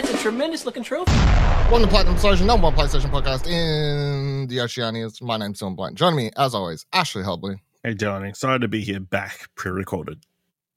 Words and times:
that's 0.00 0.14
a 0.14 0.16
tremendous 0.18 0.64
looking 0.64 0.84
trophy. 0.84 1.10
Welcome 1.10 1.82
to 1.82 1.88
Platinum 1.88 2.14
Explosion, 2.14 2.46
number 2.46 2.66
one 2.66 2.74
PlayStation 2.76 3.10
podcast 3.10 3.48
in 3.48 4.46
the 4.46 4.58
Oceanias. 4.58 5.20
My 5.20 5.36
name's 5.36 5.60
Dylan 5.60 5.74
Blight. 5.74 5.94
Joining 5.94 6.16
me, 6.16 6.30
as 6.36 6.54
always, 6.54 6.86
Ashley 6.92 7.24
Hobley. 7.24 7.58
Hey, 7.82 7.94
Dylan, 7.94 8.28
excited 8.28 8.60
to 8.60 8.68
be 8.68 8.80
here 8.80 9.00
back 9.00 9.48
pre 9.56 9.72
recorded. 9.72 10.24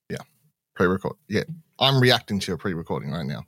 Yeah. 0.10 0.18
Pre-record. 0.73 1.14
Yeah, 1.28 1.43
I'm 1.79 2.02
reacting 2.02 2.39
to 2.39 2.47
your 2.47 2.57
pre-recording 2.57 3.11
right 3.11 3.25
now. 3.25 3.43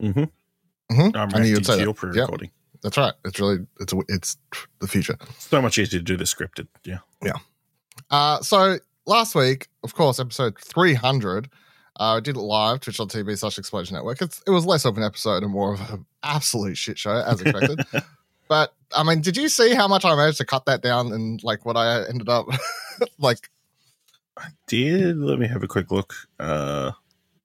Mm-hmm. 0.00 0.20
Mm-hmm. 0.20 1.16
I'm 1.16 1.34
I 1.34 1.38
knew 1.38 1.44
reacting 1.46 1.64
say 1.64 1.72
to 1.72 1.78
that. 1.78 1.82
your 1.82 1.94
pre 1.94 2.10
recording. 2.10 2.50
That's 2.80 2.96
right. 2.96 3.14
It's 3.24 3.40
really 3.40 3.66
it's 3.80 3.92
it's 4.08 4.36
the 4.78 4.86
future. 4.86 5.16
So 5.38 5.60
much 5.60 5.78
easier 5.78 5.98
to 5.98 6.04
do 6.04 6.16
the 6.16 6.24
scripted. 6.24 6.68
Yeah. 6.84 6.98
Yeah. 7.24 7.38
Uh, 8.08 8.40
so 8.40 8.78
last 9.04 9.34
week, 9.34 9.66
of 9.82 9.94
course, 9.96 10.20
episode 10.20 10.58
300, 10.60 11.48
uh, 12.00 12.16
I 12.16 12.20
did 12.20 12.36
it 12.36 12.40
live, 12.40 12.80
twitch.tv 12.80 13.38
slash 13.38 13.58
explosion 13.58 13.94
network. 13.94 14.22
It's, 14.22 14.42
it 14.46 14.50
was 14.50 14.64
less 14.64 14.84
of 14.84 14.96
an 14.96 15.02
episode 15.02 15.42
and 15.42 15.52
more 15.52 15.74
of 15.74 15.80
an 15.90 16.06
absolute 16.22 16.76
shit 16.76 16.98
show, 16.98 17.12
as 17.14 17.40
expected. 17.40 17.80
but, 18.48 18.74
I 18.96 19.02
mean, 19.02 19.20
did 19.20 19.36
you 19.36 19.48
see 19.48 19.74
how 19.74 19.88
much 19.88 20.04
I 20.04 20.14
managed 20.14 20.38
to 20.38 20.46
cut 20.46 20.64
that 20.66 20.82
down 20.82 21.12
and, 21.12 21.42
like, 21.44 21.66
what 21.66 21.76
I 21.76 22.06
ended 22.08 22.28
up, 22.28 22.46
like, 23.18 23.50
I 24.38 24.48
did. 24.66 25.18
Let 25.18 25.38
me 25.38 25.46
have 25.46 25.62
a 25.62 25.68
quick 25.68 25.90
look. 25.90 26.14
Uh, 26.40 26.92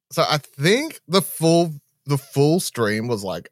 so 0.09 0.23
I 0.23 0.37
think 0.37 1.01
the 1.07 1.21
full, 1.21 1.73
the 2.05 2.17
full 2.17 2.61
stream 2.61 3.07
was, 3.07 3.23
like, 3.25 3.51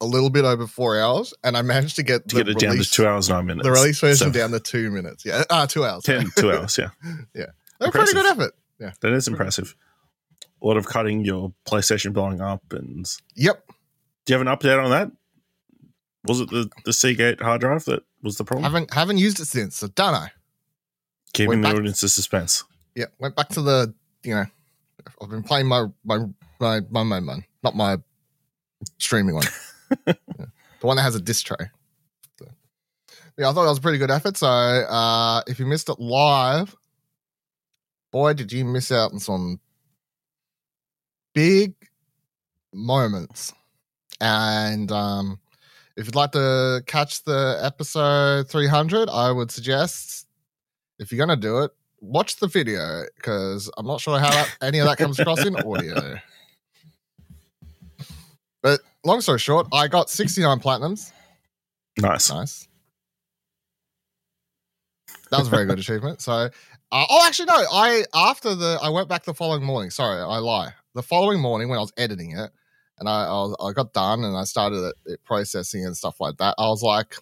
a 0.00 0.06
little 0.06 0.30
bit 0.30 0.46
over 0.46 0.66
four 0.66 0.98
hours, 0.98 1.34
and 1.44 1.56
I 1.56 1.62
managed 1.62 1.96
to 1.96 2.02
get 2.02 2.26
to 2.28 2.36
the 2.36 2.44
get 2.44 2.50
it 2.50 2.58
down 2.58 2.78
to 2.78 2.90
two 2.90 3.06
hours, 3.06 3.28
nine 3.28 3.44
minutes. 3.44 3.66
The 3.66 3.72
release 3.72 4.00
version 4.00 4.32
So, 4.32 4.38
down 4.38 4.50
to 4.52 4.60
two 4.60 4.90
minutes. 4.90 5.26
Yeah, 5.26 5.44
uh, 5.50 5.66
two 5.66 5.84
hours. 5.84 6.04
Ten, 6.04 6.30
two 6.38 6.50
hours. 6.56 6.78
Yeah. 6.78 6.88
They're 7.78 7.90
pretty 7.90 8.14
good 8.14 8.24
effort. 8.24 8.54
Yeah. 8.78 8.92
That 9.00 9.12
is 9.12 9.28
impressive. 9.28 9.76
A 10.62 10.66
lot 10.66 10.76
of 10.76 10.86
cutting 10.86 11.24
your 11.24 11.52
PlayStation 11.66 12.12
blowing 12.12 12.40
up. 12.40 12.62
And 12.72 13.06
Yep. 13.36 13.64
do 14.26 14.32
you 14.32 14.38
have 14.38 14.46
an 14.46 14.52
update 14.54 14.82
on 14.82 14.90
that? 14.90 15.10
Was 16.26 16.40
it 16.40 16.50
the, 16.50 16.70
the 16.84 16.92
Seagate 16.92 17.40
hard 17.40 17.62
drive 17.62 17.84
that 17.86 18.02
was 18.22 18.36
the 18.36 18.44
problem? 18.44 18.64
Haven't 18.64 18.92
haven't 18.92 19.16
used 19.18 19.40
it 19.40 19.46
since, 19.46 19.76
so 19.76 19.88
don't 19.88 20.12
know. 20.12 20.26
Keeping 21.32 21.48
went 21.48 21.62
the 21.62 21.68
back- 21.68 21.76
audience 21.78 22.02
in 22.02 22.08
suspense. 22.10 22.64
yeah, 22.94 23.06
went 23.18 23.36
back 23.36 23.48
to 23.50 23.62
the 23.62 23.94
you 24.22 24.34
know, 24.34 24.44
I've 25.22 25.30
been 25.30 25.42
playing 25.42 25.66
my 25.66 25.86
my 26.04 26.18
my 26.60 26.80
my 26.90 27.02
main 27.04 27.24
one, 27.26 27.44
not 27.62 27.74
my 27.74 27.96
streaming 28.98 29.34
one, 29.36 29.46
Yeah. 30.06 30.12
the 30.80 30.86
one 30.86 30.98
that 30.98 31.02
has 31.04 31.14
a 31.14 31.20
disc 31.22 31.46
tray. 31.46 31.70
So, 32.38 32.46
yeah, 33.38 33.48
I 33.48 33.52
thought 33.54 33.62
that 33.62 33.70
was 33.70 33.78
a 33.78 33.82
pretty 33.82 33.96
good 33.98 34.10
effort. 34.10 34.36
So 34.36 34.46
uh, 34.46 35.40
if 35.46 35.58
you 35.58 35.64
missed 35.64 35.88
it 35.88 35.98
live, 35.98 36.76
boy, 38.12 38.34
did 38.34 38.52
you 38.52 38.66
miss 38.66 38.92
out 38.92 39.12
on 39.14 39.20
some 39.20 39.58
big 41.34 41.74
moments. 42.72 43.52
And 44.20 44.90
um, 44.92 45.40
if 45.96 46.06
you'd 46.06 46.14
like 46.14 46.32
to 46.32 46.82
catch 46.86 47.24
the 47.24 47.58
episode 47.62 48.48
300, 48.48 49.08
I 49.08 49.30
would 49.30 49.50
suggest 49.50 50.26
if 50.98 51.10
you're 51.10 51.24
going 51.24 51.36
to 51.36 51.40
do 51.40 51.62
it, 51.62 51.70
watch 52.00 52.36
the 52.36 52.46
video 52.46 53.04
because 53.16 53.70
I'm 53.76 53.86
not 53.86 54.00
sure 54.00 54.18
how 54.18 54.30
that, 54.30 54.56
any 54.62 54.78
of 54.78 54.86
that 54.86 54.98
comes 54.98 55.18
across 55.18 55.44
in 55.44 55.56
audio. 55.56 56.18
But 58.62 58.80
long 59.04 59.20
story 59.20 59.38
short, 59.38 59.68
I 59.72 59.88
got 59.88 60.10
69 60.10 60.60
platinums. 60.60 61.12
Nice. 61.98 62.30
Nice. 62.30 62.68
That 65.30 65.38
was 65.38 65.48
a 65.48 65.50
very 65.50 65.66
good 65.66 65.78
achievement. 65.80 66.20
So, 66.20 66.32
uh, 66.32 66.48
oh, 66.92 67.24
actually, 67.26 67.46
no. 67.46 67.64
I 67.72 68.04
after 68.14 68.54
the 68.54 68.78
I 68.82 68.88
went 68.90 69.08
back 69.08 69.24
the 69.24 69.34
following 69.34 69.62
morning. 69.62 69.90
Sorry, 69.90 70.20
I 70.20 70.38
lie. 70.38 70.72
The 70.94 71.02
following 71.02 71.40
morning 71.40 71.68
when 71.68 71.78
I 71.78 71.82
was 71.82 71.92
editing 71.96 72.32
it, 72.32 72.50
and 72.98 73.08
I 73.08 73.24
I, 73.26 73.30
was, 73.30 73.56
I 73.60 73.72
got 73.72 73.92
done 73.92 74.24
and 74.24 74.36
I 74.36 74.44
started 74.44 74.84
it, 74.88 74.94
it 75.06 75.24
processing 75.24 75.84
and 75.86 75.96
stuff 75.96 76.20
like 76.20 76.36
that. 76.38 76.54
I 76.58 76.66
was 76.68 76.82
like, 76.82 77.14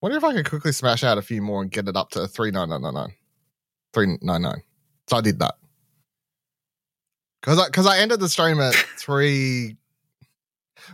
wonder 0.00 0.16
if 0.16 0.24
I 0.24 0.32
could 0.32 0.48
quickly 0.48 0.72
smash 0.72 1.02
out 1.04 1.18
a 1.18 1.22
few 1.22 1.42
more 1.42 1.62
and 1.62 1.70
get 1.70 1.88
it 1.88 1.96
up 1.96 2.10
to 2.10 2.26
three 2.28 2.50
nine 2.50 2.68
nine 2.70 2.82
nine 2.82 2.94
nine, 2.94 3.14
three 3.92 4.18
nine 4.22 4.42
nine. 4.42 4.62
So 5.08 5.16
I 5.16 5.20
did 5.20 5.38
that 5.40 5.54
because 7.40 7.58
I 7.58 7.66
because 7.66 7.86
I 7.86 7.98
ended 7.98 8.20
the 8.20 8.28
stream 8.28 8.60
at 8.60 8.74
three. 8.98 9.76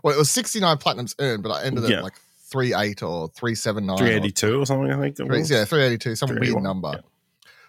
Well, 0.02 0.14
it 0.14 0.18
was 0.18 0.30
sixty 0.30 0.60
nine 0.60 0.78
platinums 0.78 1.14
earned, 1.18 1.42
but 1.42 1.50
I 1.50 1.64
ended 1.64 1.84
Yeah. 1.88 1.98
at 1.98 2.04
like 2.04 2.14
three 2.50 2.74
eight 2.74 3.02
or 3.02 3.28
three 3.28 3.54
seven 3.54 3.84
nine. 3.86 3.94
or 3.96 3.98
382 3.98 4.60
or 4.60 4.66
something, 4.66 4.90
I 4.90 4.98
think. 5.00 5.18
it 5.20 5.26
Three, 5.26 5.38
yeah, 5.56 5.64
382, 5.64 6.16
some 6.16 6.30
weird 6.38 6.62
number. 6.62 6.90
yeah. 6.94 7.00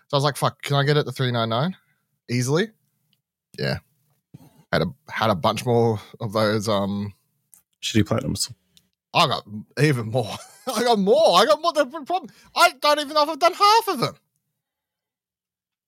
So 0.07 0.13
I 0.13 0.15
was 0.17 0.23
like, 0.23 0.35
fuck, 0.37 0.61
can 0.61 0.75
I 0.75 0.83
get 0.83 0.97
it 0.97 1.05
to 1.05 1.11
399 1.11 1.75
easily? 2.29 2.69
Yeah. 3.57 3.77
Had 4.71 4.81
a 4.81 4.85
had 5.09 5.29
a 5.29 5.35
bunch 5.35 5.65
more 5.65 5.99
of 6.19 6.33
those 6.33 6.67
um 6.67 7.13
Shitty 7.81 8.03
platinums. 8.03 8.51
I 9.13 9.27
got 9.27 9.43
even 9.81 10.07
more. 10.09 10.31
I 10.67 10.83
got 10.83 10.97
more. 10.99 11.37
I 11.37 11.45
got 11.45 11.61
more 11.61 11.73
the 11.73 11.85
problem. 11.85 12.31
I 12.55 12.71
don't 12.81 12.99
even 12.99 13.13
know 13.13 13.23
if 13.23 13.29
I've 13.29 13.39
done 13.39 13.53
half 13.53 13.87
of 13.89 13.99
them. 13.99 14.15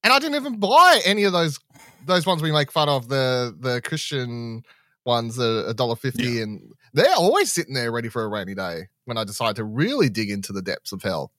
And 0.04 0.14
I 0.14 0.20
didn't 0.20 0.36
even 0.36 0.60
buy 0.60 1.00
any 1.06 1.24
of 1.24 1.34
those 1.34 1.60
those 2.06 2.26
ones 2.28 2.44
we 2.44 2.52
make 2.52 2.72
fun 2.72 2.90
of, 2.90 3.08
the 3.08 3.56
the 3.60 3.82
Christian 3.82 4.64
ones 5.06 5.40
a 5.40 5.74
dollar 5.74 5.96
fifty 5.96 6.42
and 6.42 6.72
they're 6.94 7.14
always 7.16 7.52
sitting 7.52 7.74
there 7.74 7.92
ready 7.92 8.10
for 8.10 8.24
a 8.24 8.28
rainy 8.28 8.54
day 8.56 8.84
when 9.06 9.18
I 9.18 9.24
decide 9.24 9.56
to 9.58 9.64
really 9.64 10.10
dig 10.10 10.30
into 10.30 10.54
the 10.54 10.62
depths 10.62 10.92
of 10.92 11.02
hell, 11.04 11.32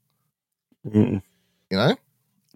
Mm. 0.86 1.22
you 1.70 1.76
know? 1.76 1.96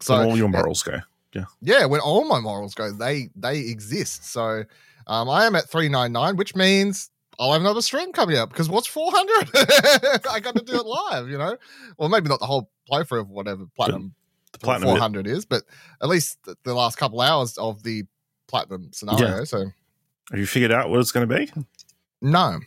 So 0.00 0.14
all 0.14 0.36
your 0.36 0.48
morals 0.48 0.82
go. 0.82 0.98
Yeah, 1.34 1.44
Yeah, 1.60 1.84
when 1.86 2.00
all 2.00 2.24
my 2.26 2.40
morals 2.40 2.74
go, 2.74 2.90
they 2.92 3.28
they 3.36 3.58
exist. 3.60 4.24
So 4.24 4.64
um, 5.06 5.28
I 5.28 5.44
am 5.46 5.54
at 5.56 5.68
three 5.68 5.88
nine 5.88 6.12
nine, 6.12 6.36
which 6.36 6.54
means 6.56 7.10
I'll 7.38 7.52
have 7.52 7.60
another 7.62 7.82
stream 7.82 8.12
coming 8.12 8.36
up 8.36 8.50
because 8.50 8.68
what's 8.68 8.86
four 8.86 9.10
hundred? 9.14 9.48
I 10.30 10.40
got 10.40 10.54
to 10.56 10.64
do 10.64 10.74
it 10.78 10.86
live, 10.86 11.28
you 11.28 11.38
know. 11.38 11.56
Well, 11.98 12.08
maybe 12.08 12.28
not 12.28 12.40
the 12.40 12.46
whole 12.46 12.70
playthrough 12.90 13.20
of 13.20 13.30
whatever 13.30 13.64
platinum 13.76 14.14
The 14.52 14.58
platinum. 14.58 14.88
four 14.90 14.98
hundred 14.98 15.26
is, 15.26 15.44
but 15.46 15.62
at 16.02 16.08
least 16.08 16.38
the, 16.44 16.56
the 16.64 16.74
last 16.74 16.96
couple 16.98 17.20
hours 17.20 17.56
of 17.58 17.82
the 17.82 18.04
platinum 18.48 18.90
scenario. 18.92 19.44
So 19.44 19.66
Have 20.30 20.38
you 20.38 20.46
figured 20.46 20.72
out 20.72 20.90
what 20.90 21.00
it's 21.00 21.12
going 21.12 21.28
to 21.28 21.34
be? 21.38 21.50
no. 22.20 22.58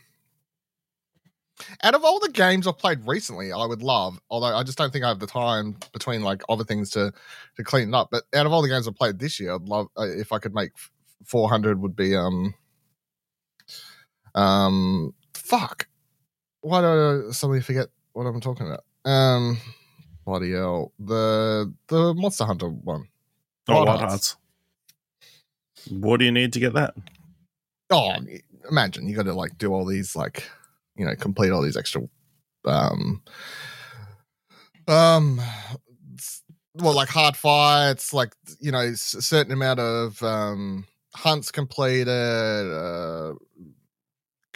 Out 1.82 1.94
of 1.94 2.04
all 2.04 2.18
the 2.18 2.30
games 2.30 2.66
I've 2.66 2.78
played 2.78 3.06
recently, 3.06 3.52
I 3.52 3.64
would 3.64 3.82
love, 3.82 4.18
although 4.28 4.54
I 4.56 4.62
just 4.64 4.76
don't 4.76 4.92
think 4.92 5.04
I 5.04 5.08
have 5.08 5.20
the 5.20 5.26
time 5.26 5.76
between 5.92 6.22
like 6.22 6.42
other 6.48 6.64
things 6.64 6.90
to 6.90 7.12
to 7.56 7.64
clean 7.64 7.88
it 7.88 7.94
up. 7.94 8.08
But 8.10 8.24
out 8.34 8.46
of 8.46 8.52
all 8.52 8.62
the 8.62 8.68
games 8.68 8.88
I've 8.88 8.96
played 8.96 9.18
this 9.18 9.38
year, 9.38 9.54
I'd 9.54 9.68
love 9.68 9.86
uh, 9.96 10.06
if 10.08 10.32
I 10.32 10.38
could 10.38 10.54
make 10.54 10.72
400 11.24 11.80
would 11.80 11.94
be 11.94 12.16
um 12.16 12.54
um 14.34 15.14
fuck. 15.32 15.86
Why 16.60 16.80
do 16.80 17.28
I 17.28 17.32
suddenly 17.32 17.60
forget 17.60 17.88
what 18.14 18.24
I'm 18.24 18.40
talking 18.40 18.66
about? 18.66 18.84
Um, 19.04 19.58
bloody 20.24 20.52
hell, 20.52 20.92
the 20.98 21.72
the 21.88 22.14
Monster 22.14 22.44
Hunter 22.44 22.68
one. 22.68 23.08
Oh, 23.68 23.74
Wild 23.74 23.88
Wild 23.88 24.00
Hearts. 24.00 24.12
Hearts. 24.12 24.36
What 25.90 26.18
do 26.18 26.24
you 26.24 26.32
need 26.32 26.52
to 26.54 26.60
get 26.60 26.74
that? 26.74 26.94
Oh, 27.90 28.14
imagine 28.70 29.06
you 29.06 29.14
got 29.14 29.24
to 29.24 29.34
like 29.34 29.58
do 29.58 29.72
all 29.72 29.84
these 29.84 30.16
like 30.16 30.48
you 30.96 31.04
know 31.04 31.14
complete 31.16 31.50
all 31.50 31.62
these 31.62 31.76
extra 31.76 32.02
um 32.66 33.22
um 34.88 35.40
well 36.74 36.94
like 36.94 37.08
hard 37.08 37.36
fights 37.36 38.12
like 38.12 38.32
you 38.60 38.70
know 38.72 38.78
s- 38.80 39.16
certain 39.20 39.52
amount 39.52 39.80
of 39.80 40.22
um 40.22 40.86
hunts 41.14 41.50
completed 41.50 42.08
uh 42.08 43.32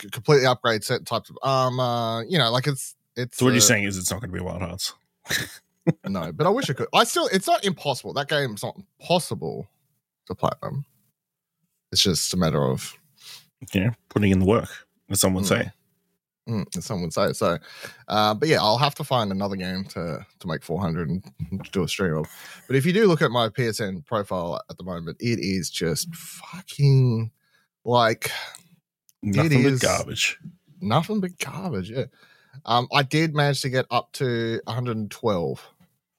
c- 0.01 0.11
completely 0.11 0.47
upgrade 0.47 0.83
certain 0.85 1.05
types 1.05 1.31
of 1.31 1.39
armor 1.43 2.25
you 2.29 2.39
know 2.39 2.51
like 2.51 2.67
it's 2.67 2.95
it's 3.17 3.39
So 3.39 3.45
what 3.47 3.51
uh, 3.51 3.55
you're 3.55 3.61
saying 3.61 3.85
is 3.85 3.97
it's 3.97 4.11
not 4.11 4.21
going 4.21 4.31
to 4.31 4.37
be 4.37 4.43
Wild 4.45 4.63
Hearts. 4.63 4.95
no 6.05 6.33
but 6.33 6.47
i 6.47 6.51
wish 6.51 6.69
i 6.71 6.73
could 6.73 6.89
i 6.95 7.05
still 7.05 7.29
it's 7.33 7.47
not 7.47 7.65
impossible 7.65 8.13
that 8.15 8.29
game's 8.29 8.63
not 8.63 8.77
impossible 9.01 9.69
to 10.27 10.35
platinum 10.35 10.85
it's 11.93 12.03
just 12.03 12.33
a 12.35 12.37
matter 12.37 12.63
of 12.63 12.95
Yeah, 13.73 13.91
putting 14.11 14.31
in 14.31 14.39
the 14.41 14.45
work, 14.45 14.69
as 15.11 15.21
some 15.21 15.35
would 15.35 15.45
Mm. 15.45 15.49
say. 15.49 15.73
Mm, 16.49 16.65
as 16.77 16.85
some 16.87 17.03
would 17.03 17.13
say. 17.13 17.33
So, 17.35 17.59
uh, 18.09 18.33
but 18.35 18.49
yeah, 18.49 18.59
I'll 18.63 18.79
have 18.79 18.95
to 18.97 19.05
find 19.05 19.31
another 19.31 19.57
game 19.57 19.85
to 19.91 20.25
to 20.39 20.47
make 20.49 20.63
400 20.63 21.09
and 21.11 21.23
do 21.73 21.83
a 21.83 21.89
stream 21.89 22.17
of. 22.17 22.27
But 22.67 22.77
if 22.77 22.87
you 22.87 22.93
do 22.93 23.07
look 23.07 23.21
at 23.21 23.31
my 23.31 23.49
PSN 23.51 24.07
profile 24.07 24.61
at 24.71 24.79
the 24.79 24.85
moment, 24.85 25.19
it 25.21 25.39
is 25.41 25.69
just 25.71 26.15
fucking 26.15 27.31
like 27.85 28.31
Nothing 29.23 29.63
but 29.65 29.81
garbage. 29.81 30.39
nothing 30.81 31.21
but 31.21 31.37
garbage. 31.39 31.91
Yeah. 31.91 32.05
Um, 32.65 32.89
I 32.95 33.03
did 33.03 33.35
manage 33.35 33.61
to 33.63 33.69
get 33.69 33.87
up 33.91 34.13
to 34.13 34.61
112 34.65 35.69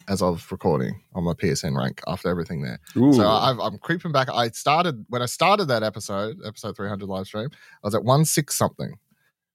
as 0.08 0.22
of 0.22 0.52
recording 0.52 1.02
on 1.14 1.24
my 1.24 1.34
PSN 1.34 1.78
rank 1.78 2.02
after 2.08 2.30
everything 2.30 2.62
there. 2.62 2.80
Ooh. 2.98 3.14
So 3.14 3.28
I've, 3.28 3.60
I'm 3.60 3.78
creeping 3.78 4.12
back. 4.12 4.28
I 4.30 4.50
started 4.50 5.06
when 5.10 5.22
I 5.22 5.28
started 5.28 5.66
that 5.66 5.84
episode, 5.84 6.38
episode 6.46 6.76
300 6.76 7.08
live 7.08 7.26
stream. 7.28 7.50
I 7.54 7.88
was 7.88 7.96
at 7.96 8.04
one 8.04 8.26
six 8.26 8.56
something, 8.58 8.94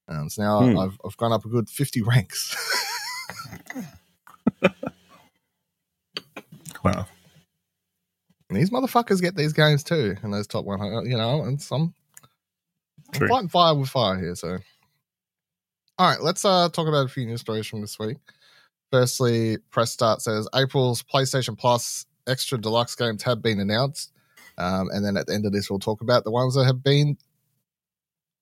and 0.07 0.31
so 0.31 0.41
now 0.41 0.61
Hmm. 0.61 0.77
I've 0.77 0.97
I've 1.05 1.17
gone 1.17 1.31
up 1.33 1.45
a 1.45 1.49
good 1.49 1.69
50 1.69 2.01
ranks. 2.03 2.55
wow. 6.83 7.05
And 8.49 8.57
these 8.59 8.69
motherfuckers 8.69 9.21
get 9.21 9.35
these 9.35 9.53
games 9.53 9.83
too, 9.83 10.15
in 10.23 10.31
those 10.31 10.47
top 10.47 10.65
100. 10.65 11.07
You 11.09 11.17
know, 11.17 11.43
and 11.43 11.61
some 11.61 11.93
True. 13.13 13.27
fighting 13.27 13.49
fire 13.49 13.75
with 13.75 13.89
fire 13.89 14.17
here. 14.19 14.35
So, 14.35 14.57
all 15.97 16.09
right, 16.09 16.21
let's 16.21 16.45
uh 16.45 16.69
talk 16.69 16.87
about 16.87 17.05
a 17.05 17.09
few 17.09 17.25
news 17.25 17.41
stories 17.41 17.65
from 17.67 17.81
this 17.81 17.97
week. 17.99 18.17
Firstly, 18.91 19.57
press 19.71 19.91
start 19.91 20.21
says 20.21 20.47
April's 20.55 21.03
PlayStation 21.03 21.57
Plus 21.57 22.05
extra 22.27 22.57
deluxe 22.57 22.95
games 22.95 23.23
have 23.23 23.41
been 23.41 23.59
announced, 23.59 24.11
um, 24.57 24.89
and 24.93 25.03
then 25.03 25.17
at 25.17 25.27
the 25.27 25.33
end 25.33 25.45
of 25.45 25.51
this, 25.51 25.69
we'll 25.69 25.79
talk 25.79 26.01
about 26.01 26.23
the 26.23 26.31
ones 26.31 26.53
that 26.55 26.65
have 26.65 26.83
been 26.83 27.17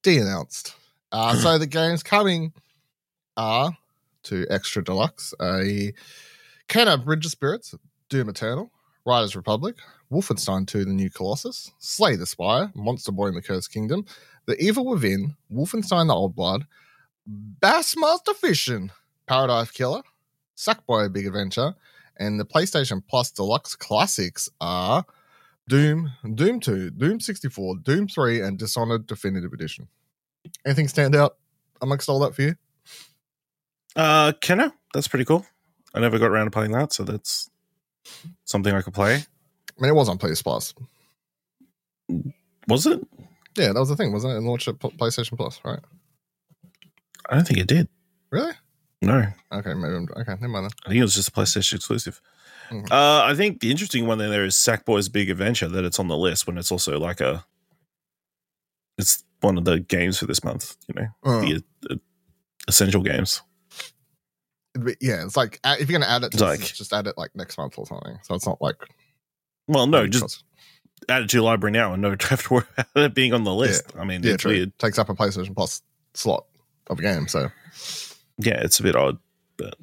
de-announced. 0.03 0.75
Uh, 1.13 1.35
so 1.35 1.57
the 1.57 1.67
games 1.67 2.03
coming 2.03 2.51
are 3.37 3.77
to 4.23 4.45
extra 4.49 4.83
deluxe: 4.83 5.33
a 5.39 5.93
Kena 6.67 7.03
Bridge 7.03 7.25
of 7.25 7.31
Spirits, 7.31 7.75
Doom 8.09 8.29
Eternal, 8.29 8.71
Riders 9.05 9.35
Republic, 9.35 9.75
Wolfenstein 10.11 10.67
2 10.67 10.85
The 10.85 10.91
New 10.91 11.09
Colossus, 11.09 11.71
Slay 11.79 12.15
the 12.15 12.25
Spire, 12.25 12.71
Monster 12.75 13.11
Boy 13.11 13.27
in 13.27 13.35
the 13.35 13.41
Cursed 13.41 13.71
Kingdom, 13.71 14.05
The 14.45 14.61
Evil 14.61 14.85
Within, 14.85 15.35
Wolfenstein 15.51 16.07
The 16.07 16.13
Old 16.13 16.35
Blood, 16.35 16.65
Bassmaster 17.59 18.35
Fishing, 18.35 18.91
Paradise 19.27 19.71
Killer, 19.71 20.01
Sackboy 20.55 21.11
Big 21.11 21.27
Adventure, 21.27 21.75
and 22.17 22.39
the 22.39 22.45
PlayStation 22.45 23.01
Plus 23.07 23.31
Deluxe 23.31 23.75
Classics 23.75 24.49
are 24.61 25.05
Doom, 25.67 26.11
Doom 26.35 26.59
2, 26.59 26.91
Doom 26.91 27.19
64, 27.19 27.77
Doom 27.83 28.07
3, 28.07 28.41
and 28.41 28.57
Dishonored 28.57 29.07
Definitive 29.07 29.53
Edition. 29.53 29.87
Anything 30.65 30.87
stand 30.87 31.15
out 31.15 31.37
amongst 31.81 32.09
all 32.09 32.19
that 32.19 32.35
for 32.35 32.41
you? 32.43 32.55
Uh, 33.95 34.31
Kena, 34.41 34.71
that's 34.93 35.07
pretty 35.07 35.25
cool. 35.25 35.45
I 35.93 35.99
never 35.99 36.17
got 36.17 36.31
around 36.31 36.45
to 36.45 36.51
playing 36.51 36.71
that, 36.71 36.91
so 36.93 37.03
that's 37.03 37.49
something 38.45 38.73
I 38.73 38.81
could 38.81 38.93
play. 38.93 39.15
I 39.15 39.81
mean, 39.81 39.89
it 39.89 39.95
was 39.95 40.09
on 40.09 40.17
PS 40.17 40.41
Plus. 40.41 40.73
Was 42.67 42.85
it? 42.87 42.99
Yeah, 43.57 43.73
that 43.73 43.79
was 43.79 43.89
the 43.89 43.95
thing, 43.95 44.11
wasn't 44.11 44.33
it? 44.33 44.37
It 44.37 44.41
launched 44.41 44.67
at 44.67 44.79
PlayStation 44.79 45.37
Plus, 45.37 45.59
right? 45.63 45.79
I 47.29 47.35
don't 47.35 47.47
think 47.47 47.59
it 47.59 47.67
did. 47.67 47.87
Really? 48.31 48.53
No, 49.01 49.25
Okay, 49.51 49.73
maybe 49.73 49.95
I'm 49.95 50.07
okay. 50.17 50.31
Never 50.31 50.47
mind 50.47 50.65
then. 50.65 50.71
I 50.85 50.89
think 50.89 50.99
it 50.99 51.03
was 51.03 51.13
just 51.13 51.27
a 51.27 51.31
PlayStation 51.31 51.75
exclusive. 51.75 52.21
Mhm. 52.71 52.89
Uh, 52.89 53.23
I 53.25 53.35
think 53.35 53.59
the 53.59 53.69
interesting 53.69 54.07
one 54.07 54.17
then 54.17 54.29
there 54.31 54.45
is 54.45 54.55
Sackboy's 54.55 55.09
Big 55.09 55.29
Adventure 55.29 55.67
that 55.67 55.83
it's 55.83 55.99
on 55.99 56.07
the 56.07 56.17
list 56.17 56.47
when 56.47 56.57
it's 56.57 56.71
also 56.71 56.97
like 56.97 57.19
a, 57.19 57.45
it's 58.97 59.23
one 59.41 59.57
of 59.57 59.65
the 59.65 59.79
games 59.79 60.17
for 60.19 60.25
this 60.25 60.43
month. 60.43 60.77
You 60.87 60.95
know, 60.95 61.07
Uh, 61.23 61.41
the, 61.41 61.63
the 61.81 61.99
essential 62.67 63.01
games. 63.01 63.41
it'd 64.75 64.97
yeah, 65.01 65.23
it's 65.25 65.35
like 65.37 65.59
uh, 65.63 65.75
if 65.79 65.89
you're 65.89 65.99
gonna 65.99 66.11
add 66.11 66.23
it, 66.23 66.31
to 66.31 66.43
like- 66.43 66.59
this, 66.59 66.71
just 66.71 66.93
add 66.93 67.07
it 67.07 67.17
like 67.17 67.35
next 67.35 67.57
month 67.57 67.77
or 67.77 67.85
something. 67.85 68.17
So 68.23 68.35
it's 68.35 68.45
not 68.45 68.61
like 68.61 68.75
Well, 69.67 69.87
no, 69.87 70.07
just 70.07 70.23
cost- 70.23 70.43
add 71.09 71.23
it 71.23 71.29
to 71.29 71.37
your 71.37 71.43
library 71.45 71.71
now 71.73 71.93
and 71.93 72.01
no 72.01 72.09
have 72.21 72.43
to 72.43 72.53
worry 72.53 72.65
about 72.77 73.03
it 73.03 73.13
being 73.13 73.33
on 73.33 73.43
the 73.43 73.53
list. 73.53 73.91
I 73.97 74.03
mean, 74.05 74.23
yeah, 74.23 74.33
it's 74.33 74.41
true. 74.43 74.51
weird. 74.53 74.77
Takes 74.79 74.97
up 74.99 75.09
a 75.09 75.13
PlayStation 75.15 75.55
Plus 75.55 75.81
slot 76.13 76.45
of 76.87 76.99
a 76.99 77.01
game. 77.01 77.27
So 77.27 77.49
Yeah, 78.37 78.61
it's 78.61 78.79
a 78.79 78.83
bit 78.83 78.95
odd, 78.95 79.17
but 79.57 79.75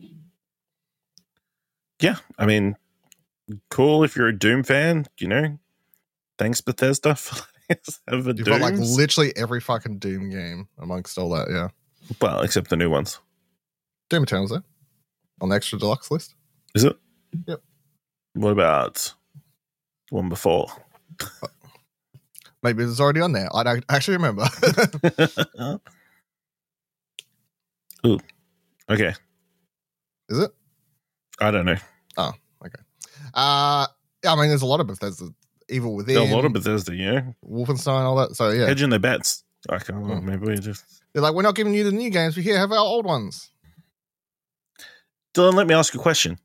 yeah, 2.00 2.16
I 2.38 2.46
mean, 2.46 2.76
cool 3.70 4.04
if 4.04 4.16
you're 4.16 4.28
a 4.28 4.36
Doom 4.38 4.62
fan. 4.62 5.06
You 5.18 5.28
know, 5.28 5.58
thanks 6.38 6.60
Bethesda 6.60 7.14
for 7.14 7.44
a 8.08 8.16
you've 8.16 8.44
got 8.44 8.60
like 8.60 8.74
Dooms. 8.74 8.96
literally 8.96 9.32
every 9.36 9.60
fucking 9.60 9.98
Doom 9.98 10.30
game 10.30 10.68
amongst 10.78 11.18
all 11.18 11.30
that. 11.30 11.48
Yeah, 11.50 11.68
well, 12.20 12.40
except 12.40 12.70
the 12.70 12.76
new 12.76 12.90
ones. 12.90 13.18
Doom 14.08 14.24
Eternal's 14.24 14.50
there 14.50 14.64
on 15.40 15.48
the 15.48 15.56
extra 15.56 15.78
deluxe 15.78 16.10
list. 16.10 16.34
Is 16.74 16.84
it? 16.84 16.96
Yep. 17.46 17.62
What 18.34 18.50
about 18.50 19.12
the 20.10 20.16
one 20.16 20.28
before? 20.28 20.66
Maybe 22.62 22.84
it's 22.84 23.00
already 23.00 23.20
on 23.20 23.32
there. 23.32 23.48
I 23.54 23.62
don't 23.62 23.84
actually 23.88 24.18
remember. 24.18 24.46
Ooh. 28.06 28.18
Okay. 28.90 29.14
Is 30.28 30.38
it? 30.38 30.50
I 31.40 31.50
don't 31.50 31.64
know. 31.64 31.76
Oh, 32.16 32.32
okay. 32.64 32.82
Uh, 33.32 33.86
yeah, 34.22 34.32
I 34.32 34.36
mean, 34.36 34.48
there's 34.48 34.62
a 34.62 34.66
lot 34.66 34.80
of 34.80 34.86
Bethesda. 34.86 35.28
Evil 35.70 35.94
Within, 35.94 36.14
There 36.16 36.30
a 36.30 36.34
lot 36.34 36.44
of 36.44 36.52
Bethesda, 36.52 36.92
know, 36.92 37.34
Wolfenstein, 37.44 38.02
all 38.02 38.16
that. 38.16 38.36
So 38.36 38.50
yeah, 38.50 38.66
hedging 38.66 38.90
their 38.90 38.98
bets. 38.98 39.44
Like, 39.68 39.90
oh, 39.90 39.94
Hmm. 39.94 40.24
maybe 40.26 40.46
we 40.46 40.58
just. 40.58 40.84
they're 41.12 41.22
like, 41.22 41.34
we're 41.34 41.42
not 41.42 41.54
giving 41.54 41.74
you 41.74 41.84
the 41.84 41.92
new 41.92 42.10
games, 42.10 42.34
but 42.34 42.44
here, 42.44 42.58
have 42.58 42.72
our 42.72 42.78
old 42.78 43.04
ones. 43.04 43.50
Dylan, 45.34 45.54
let 45.54 45.66
me 45.66 45.74
ask 45.74 45.92
you 45.94 46.00
a 46.00 46.02
question. 46.02 46.38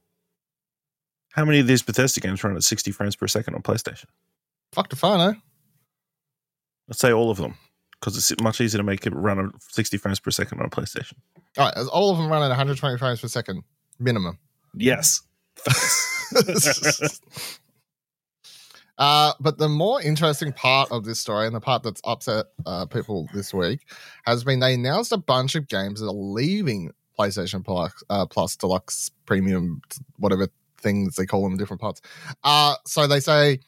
How 1.34 1.44
many 1.46 1.60
of 1.60 1.68
these 1.68 1.82
Bethesda 1.82 2.20
games 2.20 2.44
run 2.44 2.56
at 2.56 2.64
60 2.64 2.92
frames 2.92 3.16
per 3.16 3.28
second 3.28 3.56
on 3.56 3.62
PlayStation? 3.62 4.06
Fuck 4.74 4.90
the 4.90 4.96
phone, 4.96 5.20
eh? 5.22 5.34
Let's 6.88 7.00
say 7.00 7.12
all 7.12 7.32
of 7.32 7.38
them, 7.38 7.56
because 8.00 8.16
it's 8.18 8.40
much 8.42 8.62
easier 8.62 8.78
to 8.78 8.84
make 8.84 9.06
it 9.08 9.14
run 9.16 9.40
at 9.40 9.46
60 9.60 9.98
frames 9.98 10.20
per 10.20 10.32
second 10.32 10.60
on 10.60 10.66
a 10.68 10.70
PlayStation. 10.70 11.14
All 11.58 11.66
right, 11.66 11.74
as 11.76 11.88
all 11.88 12.12
of 12.12 12.18
them 12.18 12.30
run 12.30 12.44
at 12.44 12.50
120 12.50 12.98
frames 12.98 13.22
per 13.22 13.28
second 13.28 13.64
minimum. 14.00 14.38
Yes. 14.76 15.22
uh, 18.98 19.34
but 19.40 19.58
the 19.58 19.70
more 19.70 20.02
interesting 20.02 20.54
part 20.54 20.92
of 20.92 21.04
this 21.06 21.20
story, 21.20 21.48
and 21.48 21.56
the 21.56 21.62
part 21.62 21.84
that's 21.84 22.02
upset 22.06 22.46
uh, 22.66 22.86
people 22.86 23.28
this 23.34 23.54
week, 23.54 23.82
has 24.26 24.44
been 24.44 24.60
they 24.60 24.74
announced 24.76 25.12
a 25.12 25.18
bunch 25.18 25.56
of 25.56 25.68
games 25.68 26.00
that 26.00 26.08
are 26.08 26.14
leaving 26.14 26.92
PlayStation 27.18 27.64
Plus, 27.64 27.92
uh, 28.10 28.26
Plus 28.26 28.56
Deluxe 28.56 29.12
Premium, 29.26 29.82
whatever 30.18 30.48
things 30.80 31.16
they 31.16 31.26
call 31.26 31.44
them, 31.44 31.58
different 31.58 31.82
parts. 31.82 32.02
Uh, 32.44 32.76
so 32.86 33.08
they 33.08 33.20
say, 33.20 33.60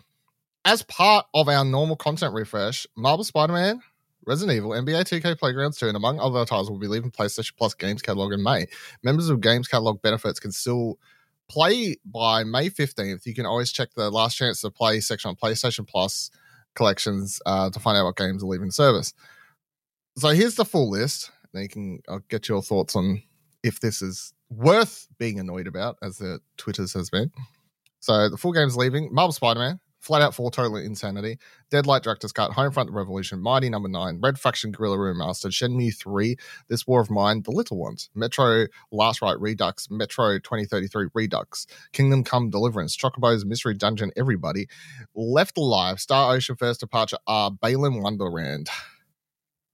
as 0.65 0.83
part 0.83 1.25
of 1.33 1.47
our 1.49 1.65
normal 1.65 1.95
content 1.95 2.33
refresh, 2.33 2.85
Marvel 2.95 3.23
Spider-Man, 3.23 3.81
Resident 4.25 4.57
Evil, 4.57 4.71
NBA 4.71 5.05
2K 5.05 5.39
Playgrounds 5.39 5.77
2, 5.77 5.87
and 5.87 5.95
among 5.95 6.19
other 6.19 6.45
titles 6.45 6.69
will 6.69 6.79
be 6.79 6.87
leaving 6.87 7.11
PlayStation 7.11 7.55
Plus 7.57 7.73
Games 7.73 8.01
Catalog 8.01 8.33
in 8.33 8.43
May. 8.43 8.67
Members 9.01 9.29
of 9.29 9.39
Games 9.39 9.67
Catalog 9.67 10.01
benefits 10.01 10.39
can 10.39 10.51
still 10.51 10.99
play 11.49 11.97
by 12.05 12.43
May 12.43 12.69
15th. 12.69 13.25
You 13.25 13.33
can 13.33 13.45
always 13.45 13.71
check 13.71 13.89
the 13.95 14.09
last 14.09 14.35
chance 14.35 14.61
to 14.61 14.71
play 14.71 14.99
section 14.99 15.29
on 15.29 15.35
PlayStation 15.35 15.87
Plus 15.87 16.29
collections 16.75 17.41
uh, 17.45 17.69
to 17.69 17.79
find 17.79 17.97
out 17.97 18.05
what 18.05 18.15
games 18.15 18.43
are 18.43 18.47
leaving 18.47 18.71
service. 18.71 19.13
So 20.17 20.29
here's 20.29 20.55
the 20.55 20.65
full 20.65 20.89
list. 20.89 21.31
Then 21.53 21.63
you 21.63 21.69
can 21.69 21.99
I'll 22.09 22.19
get 22.29 22.49
your 22.49 22.61
thoughts 22.61 22.95
on 22.95 23.21
if 23.63 23.79
this 23.79 24.01
is 24.01 24.33
worth 24.49 25.07
being 25.17 25.39
annoyed 25.39 25.67
about, 25.67 25.97
as 26.01 26.17
the 26.17 26.39
Twitters 26.57 26.93
has 26.93 27.09
been. 27.09 27.31
So 27.99 28.29
the 28.29 28.37
full 28.37 28.53
game's 28.53 28.77
leaving. 28.77 29.13
Marvel 29.13 29.31
Spider-Man, 29.31 29.79
Flat 29.99 30.21
Out 30.21 30.35
4 30.35 30.51
Total 30.51 30.77
Insanity, 30.77 31.37
Deadlight 31.69 32.03
Director's 32.03 32.31
Cut, 32.31 32.51
Homefront 32.51 32.91
Revolution, 32.91 33.41
Mighty 33.41 33.69
Number 33.69 33.89
9, 33.89 34.19
Red 34.21 34.39
Faction 34.39 34.71
Guerrilla 34.71 34.97
Remastered, 34.97 35.51
Shenmue 35.51 35.95
3, 35.97 36.35
This 36.67 36.87
War 36.87 37.01
of 37.01 37.09
Mine, 37.09 37.41
The 37.43 37.51
Little 37.51 37.77
Ones, 37.77 38.09
Metro 38.15 38.67
Last 38.91 39.21
Light 39.21 39.39
Redux, 39.39 39.89
Metro 39.89 40.37
2033 40.39 41.07
Redux, 41.13 41.67
Kingdom 41.93 42.23
Come 42.23 42.49
Deliverance, 42.49 42.95
Chocobo's 42.95 43.45
Mystery 43.45 43.73
Dungeon 43.73 44.11
Everybody, 44.15 44.67
Left 45.15 45.57
Alive, 45.57 45.99
Star 45.99 46.33
Ocean 46.33 46.55
First 46.55 46.79
Departure 46.79 47.17
R, 47.27 47.51
Balan 47.51 48.01
Wonderland. 48.01 48.69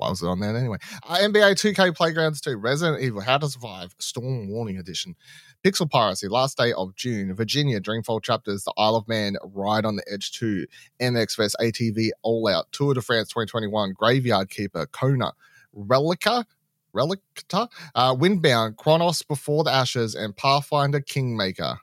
Why 0.03 0.09
was 0.09 0.21
it 0.21 0.27
on 0.27 0.41
there 0.41 0.53
anyway? 0.53 0.79
Uh, 1.07 1.15
NBA 1.15 1.55
2K 1.55 1.95
Playgrounds 1.95 2.41
2, 2.41 2.57
Resident 2.57 3.01
Evil, 3.01 3.21
How 3.21 3.37
to 3.37 3.47
Survive, 3.47 3.95
Storm 3.99 4.49
Warning 4.49 4.77
Edition, 4.77 5.15
Pixel 5.63 5.89
Piracy, 5.89 6.27
Last 6.27 6.57
Day 6.57 6.73
of 6.73 6.93
June, 6.97 7.33
Virginia, 7.33 7.79
Dreamfall 7.79 8.21
Chapters, 8.21 8.65
The 8.65 8.73
Isle 8.77 8.97
of 8.97 9.07
Man, 9.07 9.37
Ride 9.41 9.85
on 9.85 9.95
the 9.95 10.03
Edge 10.11 10.33
2, 10.33 10.65
MX 10.99 11.37
vs. 11.37 11.55
ATV, 11.61 12.09
All 12.21 12.45
Out, 12.49 12.69
Tour 12.73 12.93
de 12.93 13.01
France 13.01 13.29
2021, 13.29 13.93
Graveyard 13.93 14.49
Keeper, 14.49 14.87
Kona, 14.87 15.31
Relica, 15.73 16.43
Relicta, 16.93 17.69
uh, 17.95 18.13
Windbound, 18.13 18.75
Chronos 18.75 19.21
Before 19.21 19.63
the 19.63 19.71
Ashes, 19.71 20.15
and 20.15 20.35
Pathfinder 20.35 20.99
Kingmaker. 20.99 21.77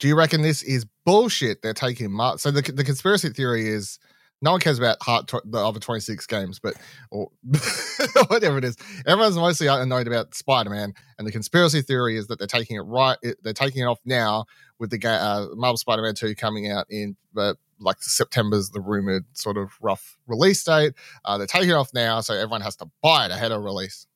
Do 0.00 0.08
you 0.08 0.16
reckon 0.16 0.42
this 0.42 0.64
is 0.64 0.84
bullshit? 1.04 1.62
They're 1.62 1.74
taking 1.74 2.10
Mar- 2.10 2.38
so 2.38 2.50
the 2.50 2.62
the 2.72 2.84
conspiracy 2.84 3.30
theory 3.30 3.68
is 3.68 4.00
no 4.40 4.52
one 4.52 4.60
cares 4.60 4.78
about 4.78 4.98
tw- 5.00 5.44
the 5.44 5.58
other 5.58 5.80
twenty 5.80 6.00
six 6.00 6.26
games, 6.26 6.58
but 6.58 6.74
or 7.10 7.28
whatever 8.28 8.58
it 8.58 8.64
is. 8.64 8.76
Everyone's 9.06 9.36
mostly 9.36 9.66
annoyed 9.66 10.06
about 10.06 10.34
Spider 10.34 10.70
Man, 10.70 10.94
and 11.18 11.26
the 11.26 11.32
conspiracy 11.32 11.82
theory 11.82 12.16
is 12.16 12.28
that 12.28 12.38
they're 12.38 12.46
taking 12.46 12.76
it 12.76 12.82
right. 12.82 13.18
It, 13.22 13.38
they're 13.42 13.52
taking 13.52 13.82
it 13.82 13.86
off 13.86 13.98
now 14.04 14.44
with 14.78 14.90
the 14.90 14.98
ga- 14.98 15.08
uh, 15.08 15.46
Marvel 15.54 15.76
Spider 15.76 16.02
Man 16.02 16.14
two 16.14 16.34
coming 16.34 16.70
out 16.70 16.86
in 16.88 17.16
uh, 17.36 17.54
like 17.80 18.00
September's 18.00 18.70
the 18.70 18.80
rumored 18.80 19.24
sort 19.32 19.56
of 19.56 19.72
rough 19.80 20.18
release 20.26 20.62
date. 20.62 20.94
Uh, 21.24 21.38
they're 21.38 21.46
taking 21.46 21.70
it 21.70 21.74
off 21.74 21.92
now, 21.92 22.20
so 22.20 22.34
everyone 22.34 22.60
has 22.60 22.76
to 22.76 22.86
buy 23.02 23.26
it 23.26 23.30
ahead 23.30 23.52
of 23.52 23.62
release. 23.62 24.06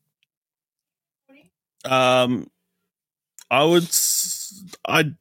Um, 1.84 2.48
I 3.50 3.64
would, 3.64 3.88
I 4.86 5.12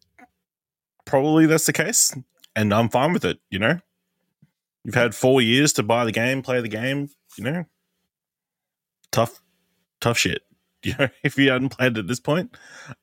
probably 1.05 1.47
that's 1.47 1.65
the 1.65 1.73
case, 1.73 2.15
and 2.55 2.73
I'm 2.73 2.89
fine 2.89 3.13
with 3.13 3.25
it. 3.25 3.39
You 3.49 3.59
know, 3.59 3.79
you've 4.83 4.95
had 4.95 5.15
four 5.15 5.41
years 5.41 5.73
to 5.73 5.83
buy 5.83 6.05
the 6.05 6.11
game, 6.11 6.41
play 6.41 6.61
the 6.61 6.67
game. 6.67 7.09
You 7.37 7.43
know, 7.43 7.65
tough, 9.11 9.41
tough 9.99 10.17
shit. 10.17 10.41
You 10.83 10.95
know, 10.97 11.09
if 11.21 11.37
you 11.37 11.51
hadn't 11.51 11.77
played 11.77 11.99
at 11.99 12.07
this 12.07 12.19
point, 12.19 12.57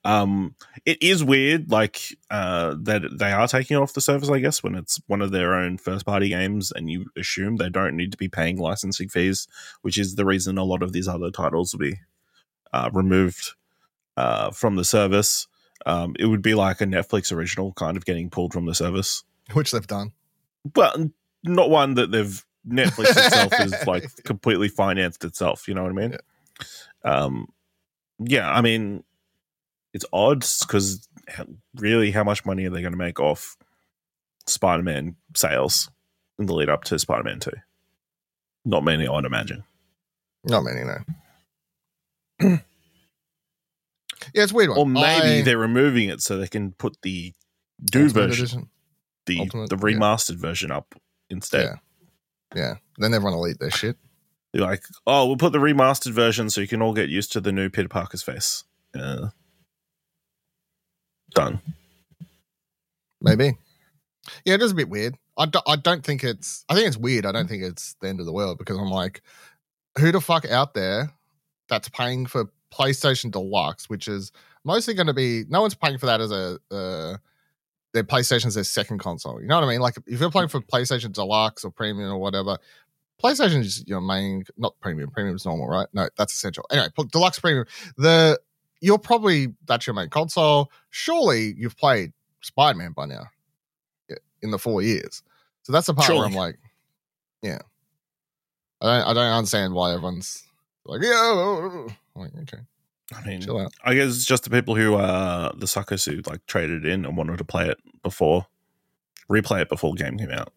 um, 0.05 0.57
it 0.85 1.01
is 1.01 1.23
weird, 1.23 1.71
like 1.71 2.01
uh, 2.29 2.75
that 2.83 3.03
they 3.17 3.31
are 3.31 3.47
taking 3.47 3.77
it 3.77 3.81
off 3.81 3.93
the 3.93 4.01
service. 4.01 4.29
I 4.29 4.41
guess 4.41 4.65
when 4.65 4.75
it's 4.75 5.01
one 5.07 5.23
of 5.23 5.31
their 5.31 5.55
own 5.55 5.79
first 5.79 6.05
party 6.05 6.29
games, 6.29 6.73
and 6.73 6.91
you 6.91 7.07
assume 7.17 7.55
they 7.55 7.69
don't 7.69 7.97
need 7.97 8.11
to 8.11 8.19
be 8.19 8.29
paying 8.29 8.59
licensing 8.59 9.09
fees, 9.09 9.47
which 9.83 9.97
is 9.97 10.17
the 10.17 10.25
reason 10.25 10.59
a 10.59 10.65
lot 10.65 10.83
of 10.83 10.93
these 10.93 11.07
other 11.07 11.31
titles 11.31 11.73
will 11.73 11.79
be 11.79 12.01
uh, 12.73 12.91
removed 12.93 13.53
uh, 14.17 14.51
from 14.51 14.75
the 14.75 14.85
service. 14.85 15.47
Um, 15.87 16.17
it 16.19 16.27
would 16.27 16.43
be 16.43 16.55
like 16.55 16.81
a 16.81 16.85
Netflix 16.85 17.31
original 17.31 17.73
kind 17.75 17.97
of 17.97 18.05
getting 18.05 18.29
pulled 18.29 18.53
from 18.53 18.67
the 18.67 18.75
service. 18.75 19.23
Which 19.53 19.71
they've 19.71 19.87
done. 19.87 20.15
Well, 20.75 21.11
not 21.45 21.71
one 21.71 21.95
that 21.95 22.11
they've 22.11 22.45
Netflix 22.69 23.11
itself 23.17 23.53
is 23.61 23.87
like 23.87 24.05
completely 24.25 24.69
financed 24.69 25.25
itself. 25.25 25.69
You 25.69 25.75
know 25.75 25.83
what 25.83 25.93
I 25.93 25.95
mean? 25.95 26.17
Yeah. 27.05 27.11
Um, 27.11 27.47
yeah. 28.19 28.51
I 28.51 28.61
mean, 28.61 29.05
it's 29.93 30.05
odd 30.13 30.45
because 30.61 31.09
really, 31.77 32.11
how 32.11 32.25
much 32.25 32.45
money 32.45 32.67
are 32.67 32.71
they 32.71 32.83
going 32.83 32.93
to 32.93 32.99
make 32.99 33.21
off 33.21 33.57
Spider-Man 34.47 35.17
sales 35.35 35.91
in 36.39 36.47
the 36.47 36.55
lead 36.55 36.69
up 36.69 36.85
to 36.85 36.99
Spider-Man 36.99 37.41
Two? 37.41 37.53
Not 38.65 38.85
many, 38.85 39.09
I'd 39.09 39.25
imagine. 39.25 39.65
Not 40.45 40.63
many, 40.63 40.85
no. 40.85 40.99
yeah, 42.41 42.59
it's 44.35 44.53
weird. 44.53 44.71
One. 44.71 44.79
Or 44.79 44.87
maybe 44.87 45.39
I, 45.39 45.43
they're 45.43 45.59
removing 45.59 46.09
it 46.09 46.21
so 46.21 46.37
they 46.37 46.49
can 46.49 46.73
put 46.73 46.99
the 47.03 47.33
do 47.83 48.09
version, 48.09 48.45
edition. 48.45 48.71
the 49.27 49.41
Ultimate, 49.41 49.71
the 49.71 49.77
remastered 49.77 50.33
yeah. 50.33 50.49
version 50.49 50.71
up 50.71 50.95
instead. 51.31 51.65
Yeah. 51.65 51.75
Yeah. 52.55 52.75
Then 52.99 53.15
everyone 53.15 53.39
will 53.39 53.49
eat 53.49 53.59
their 53.59 53.71
shit. 53.71 53.97
You're 54.53 54.67
like, 54.67 54.83
oh, 55.07 55.27
we'll 55.27 55.37
put 55.37 55.53
the 55.53 55.59
remastered 55.59 56.13
version 56.13 56.49
so 56.49 56.61
you 56.61 56.69
can 56.69 56.81
all 56.81 56.95
get 56.95 57.11
used 57.11 57.33
to 57.33 57.41
the 57.41 57.53
new 57.53 57.69
Peter 57.69 57.89
Parker's 57.89 58.23
face. 58.23 58.65
Uh, 58.99 59.29
done. 61.35 61.61
Maybe. 63.21 63.57
Yeah, 64.45 64.55
it 64.55 64.63
is 64.63 64.73
a 64.73 64.77
bit 64.77 64.89
weird. 64.89 65.17
I, 65.37 65.47
do, 65.47 65.61
I 65.67 65.77
don't 65.77 66.05
think 66.05 66.25
it's. 66.25 66.65
I 66.69 66.75
think 66.75 66.87
it's 66.87 66.97
weird. 66.97 67.27
I 67.27 67.33
don't 67.33 67.49
think 67.49 67.63
it's 67.63 67.95
the 68.01 68.09
end 68.09 68.21
of 68.21 68.27
the 68.27 68.33
world 68.33 68.59
because 68.59 68.79
I'm 68.79 68.91
like, 68.91 69.23
who 69.99 70.13
the 70.13 70.21
fuck 70.21 70.49
out 70.51 70.75
there 70.75 71.13
that's 71.69 71.89
paying 71.91 72.27
for 72.27 72.51
PlayStation 72.73 73.31
Deluxe, 73.31 73.89
which 73.89 74.09
is 74.09 74.33
mostly 74.65 74.95
going 74.95 75.07
to 75.07 75.15
be 75.15 75.45
no 75.49 75.61
one's 75.61 75.75
paying 75.75 75.99
for 75.99 76.07
that 76.07 76.21
as 76.21 76.31
a 76.31 76.59
uh, 76.71 77.17
their 77.99 78.05
PlayStation's 78.05 78.55
their 78.55 78.65
second 78.65 78.99
console. 78.99 79.41
You 79.41 79.49
know 79.49 79.57
what 79.57 79.65
I 79.65 79.69
mean? 79.69 79.81
Like 79.81 79.97
if 80.07 80.21
you're 80.21 80.31
playing 80.31 80.49
for 80.49 80.61
PlayStation 80.61 81.13
Deluxe 81.13 81.65
or 81.65 81.71
Premium 81.71 82.11
or 82.11 82.19
whatever, 82.19 82.59
PlayStation 83.23 83.61
is 83.61 83.85
your 83.87 84.01
main, 84.01 84.45
not 84.57 84.75
Premium. 84.81 85.11
Premium 85.11 85.37
is 85.37 85.45
normal, 85.45 85.67
right? 85.67 85.89
No, 85.93 86.09
that's 86.17 86.35
essential. 86.35 86.65
Anyway, 86.71 86.89
Deluxe 87.11 87.41
Premium. 87.41 87.67
The 87.97 88.39
you're 88.81 88.99
probably 88.99 89.49
that's 89.67 89.87
your 89.87 89.95
main 89.95 90.09
console. 90.09 90.71
Surely 90.91 91.55
you've 91.57 91.77
played 91.77 92.13
Spider 92.43 92.79
Man 92.79 92.93
by 92.93 93.07
now 93.07 93.25
in 94.43 94.51
the 94.53 94.59
four 94.59 94.83
years. 94.83 95.23
So 95.63 95.73
that's 95.73 95.89
the 95.89 95.95
part 95.95 96.07
Surely. 96.07 96.21
where 96.21 96.29
I'm 96.29 96.35
like, 96.35 96.59
yeah, 97.43 97.59
I 98.81 98.87
don't, 98.87 99.09
I 99.09 99.15
don't 99.15 99.33
understand 99.33 99.75
why 99.75 99.93
everyone's 99.93 100.45
like, 100.85 101.03
yeah, 101.03 101.11
oh, 101.13 101.61
oh, 101.63 101.87
oh. 101.89 102.21
like, 102.21 102.31
okay. 102.43 102.63
I 103.15 103.27
mean, 103.27 103.43
I 103.85 103.95
guess 103.95 104.09
it's 104.09 104.27
just 104.27 104.45
the 104.45 104.51
people 104.51 104.75
who 104.75 104.95
are 104.95 105.53
the 105.57 105.67
suckers 105.67 106.05
who 106.05 106.21
like 106.27 106.45
traded 106.47 106.85
in 106.85 107.05
and 107.07 107.17
wanted 107.17 107.39
to 107.39 107.45
play 107.45 107.67
it 107.69 107.79
before, 108.03 108.47
replay 109.31 109.63
it 109.63 109.69
before 109.69 109.95
the 109.95 110.05
game 110.05 110.19
came 110.19 110.31
out. 110.31 110.53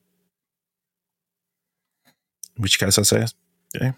In 2.58 2.64
which 2.64 2.78
case, 2.78 2.98
I 2.98 3.04
say, 3.04 3.26
yeah, 3.80 3.94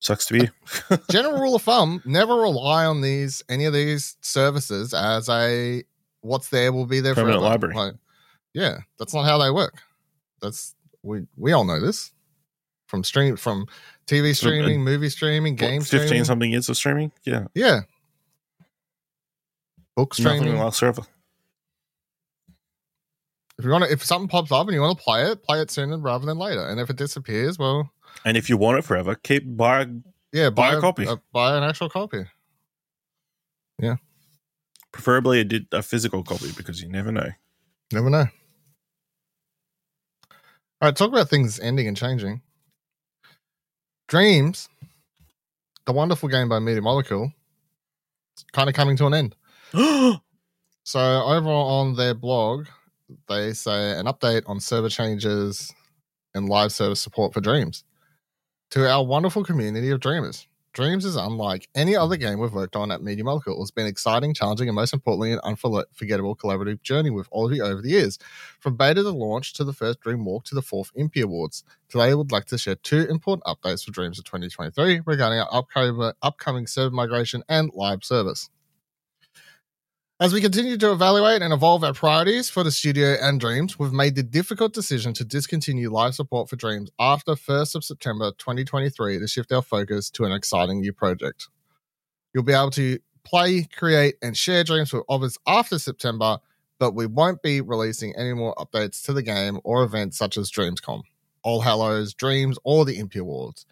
sucks 0.00 0.26
to 0.26 0.34
be. 0.34 0.50
General 1.10 1.40
rule 1.40 1.54
of 1.54 1.62
thumb: 1.62 2.00
never 2.06 2.34
rely 2.34 2.86
on 2.86 3.02
these 3.02 3.42
any 3.50 3.66
of 3.66 3.74
these 3.74 4.16
services 4.22 4.94
as 4.94 5.28
a 5.28 5.84
what's 6.22 6.48
there 6.48 6.72
will 6.72 6.86
be 6.86 7.00
there 7.00 7.14
permanent 7.14 7.40
forever. 7.40 7.50
library. 7.50 7.74
Like, 7.74 7.94
yeah, 8.54 8.78
that's 8.98 9.12
not 9.12 9.24
how 9.24 9.36
they 9.36 9.50
work. 9.50 9.82
That's 10.40 10.74
we 11.02 11.26
we 11.36 11.52
all 11.52 11.64
know 11.64 11.80
this 11.80 12.12
from 12.86 13.04
stream 13.04 13.36
from 13.36 13.66
TV 14.06 14.30
uh, 14.30 14.34
streaming, 14.34 14.82
movie 14.82 15.08
streaming, 15.08 15.56
game 15.56 15.80
what, 15.80 15.88
15 15.88 16.06
streaming. 16.06 16.24
something 16.24 16.50
years 16.50 16.68
of 16.68 16.76
streaming. 16.76 17.12
Yeah. 17.24 17.46
Yeah. 17.54 17.80
Book 19.96 20.14
streaming. 20.14 20.44
Nothing 20.44 20.58
lasts 20.58 20.80
forever. 20.80 21.02
If 23.58 23.64
you 23.64 23.70
want 23.70 23.84
to, 23.84 23.92
if 23.92 24.04
something 24.04 24.28
pops 24.28 24.52
up 24.52 24.66
and 24.66 24.74
you 24.74 24.80
want 24.82 24.98
to 24.98 25.04
play 25.04 25.30
it, 25.30 25.42
play 25.42 25.60
it 25.60 25.70
sooner 25.70 25.96
rather 25.96 26.26
than 26.26 26.38
later. 26.38 26.66
And 26.66 26.78
if 26.78 26.90
it 26.90 26.96
disappears, 26.96 27.58
well. 27.58 27.90
And 28.24 28.36
if 28.36 28.50
you 28.50 28.56
want 28.56 28.78
it 28.78 28.82
forever, 28.82 29.14
keep 29.14 29.44
buy. 29.56 29.86
Yeah, 30.32 30.50
buy, 30.50 30.72
buy 30.72 30.78
a 30.78 30.80
copy. 30.80 31.04
A, 31.06 31.18
buy 31.32 31.56
an 31.56 31.62
actual 31.62 31.88
copy. 31.88 32.24
Yeah. 33.78 33.96
Preferably 34.92 35.40
a, 35.40 35.78
a 35.78 35.82
physical 35.82 36.22
copy 36.22 36.52
because 36.56 36.82
you 36.82 36.88
never 36.88 37.10
know. 37.10 37.30
Never 37.92 38.10
know. 38.10 38.26
All 40.28 40.88
right, 40.88 40.96
talk 40.96 41.08
about 41.08 41.30
things 41.30 41.58
ending 41.58 41.88
and 41.88 41.96
changing. 41.96 42.42
Dreams, 44.08 44.68
the 45.84 45.92
wonderful 45.92 46.28
game 46.28 46.48
by 46.48 46.58
Media 46.60 46.82
Molecule, 46.82 47.32
kind 48.52 48.68
of 48.68 48.74
coming 48.74 48.96
to 48.98 49.06
an 49.06 49.14
end. 49.14 49.36
so 50.84 51.00
over 51.00 51.48
on 51.48 51.96
their 51.96 52.14
blog, 52.14 52.66
they 53.28 53.52
say 53.52 53.98
an 53.98 54.06
update 54.06 54.42
on 54.46 54.60
server 54.60 54.88
changes 54.88 55.72
and 56.34 56.48
live 56.48 56.70
service 56.70 57.00
support 57.00 57.34
for 57.34 57.40
Dreams 57.40 57.84
to 58.70 58.88
our 58.88 59.04
wonderful 59.04 59.44
community 59.44 59.90
of 59.90 60.00
dreamers. 60.00 60.46
Dreams 60.76 61.06
is 61.06 61.16
unlike 61.16 61.70
any 61.74 61.96
other 61.96 62.18
game 62.18 62.38
we've 62.38 62.52
worked 62.52 62.76
on 62.76 62.92
at 62.92 63.02
Media 63.02 63.24
Molecule. 63.24 63.62
It's 63.62 63.70
been 63.70 63.86
exciting, 63.86 64.34
challenging, 64.34 64.68
and 64.68 64.76
most 64.76 64.92
importantly, 64.92 65.32
an 65.32 65.40
unforgettable 65.42 66.36
collaborative 66.36 66.82
journey 66.82 67.08
with 67.08 67.26
all 67.30 67.46
of 67.46 67.56
you 67.56 67.64
over 67.64 67.80
the 67.80 67.88
years. 67.88 68.18
From 68.60 68.76
beta 68.76 69.02
to 69.02 69.08
launch 69.08 69.54
to 69.54 69.64
the 69.64 69.72
first 69.72 70.00
Dream 70.00 70.26
Walk 70.26 70.44
to 70.44 70.54
the 70.54 70.60
fourth 70.60 70.92
Impy 70.94 71.22
Awards. 71.22 71.64
Today, 71.88 72.12
would 72.12 72.30
like 72.30 72.44
to 72.48 72.58
share 72.58 72.74
two 72.74 73.06
important 73.08 73.44
updates 73.44 73.86
for 73.86 73.90
Dreams 73.90 74.18
of 74.18 74.26
2023 74.26 75.00
regarding 75.06 75.38
our 75.38 75.64
upcoming 76.20 76.66
server 76.66 76.94
migration 76.94 77.42
and 77.48 77.70
live 77.72 78.04
service. 78.04 78.50
As 80.18 80.32
we 80.32 80.40
continue 80.40 80.78
to 80.78 80.92
evaluate 80.92 81.42
and 81.42 81.52
evolve 81.52 81.84
our 81.84 81.92
priorities 81.92 82.48
for 82.48 82.64
the 82.64 82.70
studio 82.70 83.18
and 83.20 83.38
Dreams, 83.38 83.78
we've 83.78 83.92
made 83.92 84.14
the 84.14 84.22
difficult 84.22 84.72
decision 84.72 85.12
to 85.12 85.26
discontinue 85.26 85.90
live 85.90 86.14
support 86.14 86.48
for 86.48 86.56
Dreams 86.56 86.88
after 86.98 87.32
1st 87.32 87.74
of 87.74 87.84
September 87.84 88.32
2023 88.38 89.18
to 89.18 89.28
shift 89.28 89.52
our 89.52 89.60
focus 89.60 90.08
to 90.12 90.24
an 90.24 90.32
exciting 90.32 90.80
new 90.80 90.94
project. 90.94 91.48
You'll 92.32 92.44
be 92.44 92.54
able 92.54 92.70
to 92.70 92.98
play, 93.24 93.68
create, 93.76 94.14
and 94.22 94.34
share 94.34 94.64
Dreams 94.64 94.90
with 94.90 95.02
others 95.06 95.36
after 95.46 95.78
September, 95.78 96.38
but 96.78 96.94
we 96.94 97.04
won't 97.04 97.42
be 97.42 97.60
releasing 97.60 98.16
any 98.16 98.32
more 98.32 98.54
updates 98.54 99.04
to 99.04 99.12
the 99.12 99.22
game 99.22 99.60
or 99.64 99.82
events 99.82 100.16
such 100.16 100.38
as 100.38 100.50
Dreamscom, 100.50 101.02
All 101.42 101.60
Hallows, 101.60 102.14
Dreams, 102.14 102.56
or 102.64 102.86
the 102.86 102.96
Impy 102.98 103.20
Awards. 103.20 103.66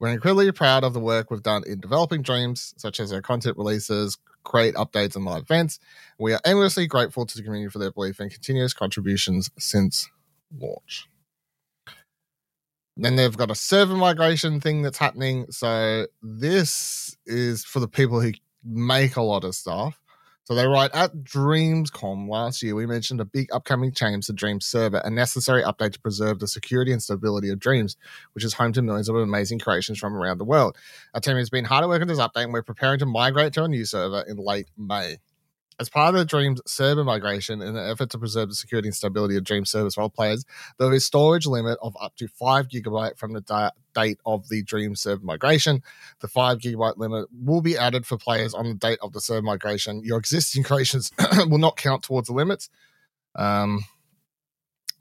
We're 0.00 0.08
incredibly 0.08 0.50
proud 0.50 0.82
of 0.82 0.94
the 0.94 1.00
work 1.00 1.30
we've 1.30 1.44
done 1.44 1.62
in 1.64 1.78
developing 1.78 2.22
Dreams, 2.22 2.74
such 2.76 2.98
as 2.98 3.12
our 3.12 3.22
content 3.22 3.56
releases, 3.56 4.18
create 4.46 4.74
updates 4.76 5.16
and 5.16 5.24
live 5.24 5.42
events. 5.42 5.78
We 6.18 6.32
are 6.32 6.40
endlessly 6.44 6.86
grateful 6.86 7.26
to 7.26 7.36
the 7.36 7.42
community 7.42 7.70
for 7.70 7.78
their 7.78 7.90
belief 7.90 8.20
and 8.20 8.30
continuous 8.30 8.72
contributions 8.72 9.50
since 9.58 10.08
launch. 10.58 11.08
Then 12.96 13.16
they've 13.16 13.36
got 13.36 13.50
a 13.50 13.54
server 13.54 13.96
migration 13.96 14.60
thing 14.60 14.80
that's 14.80 14.96
happening. 14.96 15.46
So 15.50 16.06
this 16.22 17.16
is 17.26 17.64
for 17.64 17.80
the 17.80 17.88
people 17.88 18.20
who 18.20 18.32
make 18.64 19.16
a 19.16 19.22
lot 19.22 19.44
of 19.44 19.54
stuff. 19.54 20.00
So 20.46 20.54
they 20.54 20.68
write 20.68 20.94
at 20.94 21.24
Dreamscom 21.24 22.28
last 22.28 22.62
year, 22.62 22.76
we 22.76 22.86
mentioned 22.86 23.20
a 23.20 23.24
big 23.24 23.48
upcoming 23.52 23.90
change 23.90 24.26
to 24.26 24.32
Dreams 24.32 24.64
server, 24.64 24.98
a 24.98 25.10
necessary 25.10 25.64
update 25.64 25.94
to 25.94 26.00
preserve 26.00 26.38
the 26.38 26.46
security 26.46 26.92
and 26.92 27.02
stability 27.02 27.48
of 27.50 27.58
Dreams, 27.58 27.96
which 28.32 28.44
is 28.44 28.54
home 28.54 28.72
to 28.74 28.80
millions 28.80 29.08
of 29.08 29.16
amazing 29.16 29.58
creations 29.58 29.98
from 29.98 30.14
around 30.14 30.38
the 30.38 30.44
world. 30.44 30.76
Our 31.14 31.20
team 31.20 31.36
has 31.36 31.50
been 31.50 31.64
hard 31.64 31.82
at 31.82 31.88
work 31.88 32.00
on 32.00 32.06
this 32.06 32.20
update, 32.20 32.44
and 32.44 32.52
we're 32.52 32.62
preparing 32.62 33.00
to 33.00 33.06
migrate 33.06 33.54
to 33.54 33.64
a 33.64 33.68
new 33.68 33.84
server 33.84 34.24
in 34.28 34.36
late 34.36 34.68
May. 34.78 35.16
As 35.78 35.90
part 35.90 36.14
of 36.14 36.18
the 36.18 36.24
Dreams 36.24 36.62
server 36.66 37.04
migration, 37.04 37.60
in 37.60 37.76
an 37.76 37.90
effort 37.90 38.08
to 38.10 38.18
preserve 38.18 38.48
the 38.48 38.54
security 38.54 38.88
and 38.88 38.94
stability 38.94 39.36
of 39.36 39.44
Dream 39.44 39.66
service 39.66 39.98
role 39.98 40.08
players, 40.08 40.44
there 40.78 40.90
is 40.92 41.02
a 41.02 41.04
storage 41.04 41.46
limit 41.46 41.78
of 41.82 41.94
up 42.00 42.16
to 42.16 42.28
five 42.28 42.68
gigabyte 42.68 43.18
from 43.18 43.34
the 43.34 43.42
da- 43.42 43.72
date 43.94 44.18
of 44.24 44.48
the 44.48 44.62
Dream 44.62 44.96
server 44.96 45.24
migration. 45.24 45.82
The 46.20 46.28
five 46.28 46.58
gigabyte 46.58 46.96
limit 46.96 47.28
will 47.44 47.60
be 47.60 47.76
added 47.76 48.06
for 48.06 48.16
players 48.16 48.54
on 48.54 48.68
the 48.68 48.74
date 48.74 48.98
of 49.02 49.12
the 49.12 49.20
server 49.20 49.42
migration. 49.42 50.02
Your 50.02 50.18
existing 50.18 50.62
creations 50.62 51.10
will 51.46 51.58
not 51.58 51.76
count 51.76 52.02
towards 52.02 52.28
the 52.28 52.34
limits. 52.34 52.70
Um, 53.34 53.84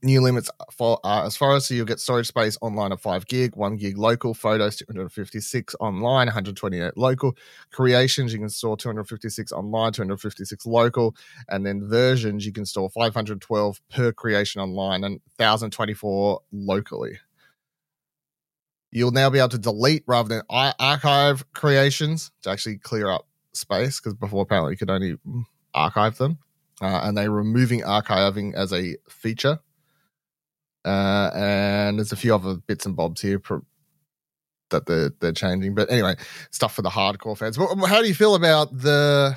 new 0.06 0.22
limits 0.22 0.50
for 0.72 1.00
uh, 1.04 1.26
as 1.26 1.36
far 1.36 1.56
as 1.56 1.66
so 1.66 1.74
you'll 1.74 1.86
get 1.86 2.00
storage 2.00 2.28
space 2.28 2.58
online 2.62 2.92
of 2.92 3.02
5 3.02 3.26
gig 3.28 3.56
1 3.56 3.76
gig 3.78 3.98
local 3.98 4.34
photos 4.34 4.78
256 4.78 5.76
online 5.80 6.28
128 6.28 6.96
local 6.96 7.36
creations 7.72 8.32
you 8.32 8.40
can 8.40 8.50
store 8.50 8.78
256 8.78 9.52
online 9.52 9.92
256 9.92 10.66
local 10.66 11.16
and 11.50 11.66
then 11.66 11.88
versions 11.90 12.46
you 12.46 12.54
can 12.54 12.66
store 12.66 12.90
512 12.90 13.82
per 13.90 14.12
creation 14.12 14.62
online 14.62 15.04
and 15.04 15.20
1024 15.38 16.42
locally 16.52 17.18
You'll 18.96 19.12
now 19.12 19.30
be 19.30 19.40
able 19.40 19.50
to 19.50 19.58
delete 19.58 20.04
rather 20.08 20.30
than 20.30 20.44
archive 20.50 21.44
creations 21.52 22.32
to 22.44 22.50
actually 22.50 22.78
clear 22.78 23.10
up 23.10 23.28
space 23.52 24.00
because 24.00 24.14
before 24.14 24.44
apparently 24.44 24.72
you 24.72 24.78
could 24.78 24.90
only 24.90 25.18
archive 25.74 26.18
them. 26.18 26.38
Uh, 26.82 27.02
and 27.04 27.18
they're 27.18 27.30
removing 27.30 27.82
archiving 27.82 28.54
as 28.54 28.72
a 28.72 28.96
feature. 29.10 29.60
Uh, 30.86 31.32
and 31.34 31.98
there's 31.98 32.12
a 32.12 32.16
few 32.16 32.34
other 32.36 32.56
bits 32.68 32.86
and 32.86 32.96
bobs 32.96 33.20
here 33.22 33.40
pro- 33.40 33.66
that 34.70 34.86
they're, 34.86 35.12
they're 35.20 35.32
changing. 35.32 35.74
But 35.76 35.92
anyway, 35.92 36.16
stuff 36.52 36.76
for 36.76 36.82
the 36.84 36.90
hardcore 36.90 37.38
fans. 37.38 37.58
But 37.58 37.76
how 37.88 38.02
do 38.02 38.08
you 38.08 38.14
feel 38.16 38.36
about 38.36 38.78
the 38.78 39.36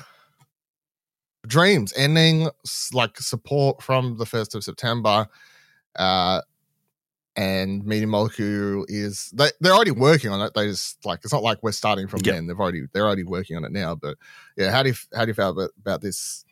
dreams 1.47 1.93
ending 1.97 2.49
like 2.93 3.17
support 3.17 3.81
from 3.81 4.17
the 4.17 4.25
1st 4.25 4.55
of 4.55 4.63
September? 4.63 5.27
Uh, 5.97 6.41
and 7.35 7.85
Media 7.85 8.07
Molecule 8.07 8.85
is 8.89 9.31
they 9.33 9.49
they're 9.61 9.71
already 9.71 9.91
working 9.91 10.29
on 10.29 10.41
it. 10.41 10.51
They 10.53 10.67
just 10.67 11.05
like 11.05 11.21
it's 11.23 11.31
not 11.31 11.43
like 11.43 11.59
we're 11.63 11.71
starting 11.71 12.07
from 12.07 12.19
Yeah. 12.25 12.33
then. 12.33 12.47
They've 12.47 12.59
already 12.59 12.83
they're 12.91 13.05
already 13.05 13.23
working 13.23 13.55
on 13.55 13.63
it 13.63 13.71
now. 13.71 13.95
But 13.95 14.17
yeah, 14.57 14.71
how 14.71 14.83
do 14.83 14.89
you 14.89 14.95
how 15.15 15.23
do 15.23 15.29
you 15.29 15.33
feel 15.35 15.49
about, 15.49 15.69
about 15.79 16.01
this? 16.01 16.43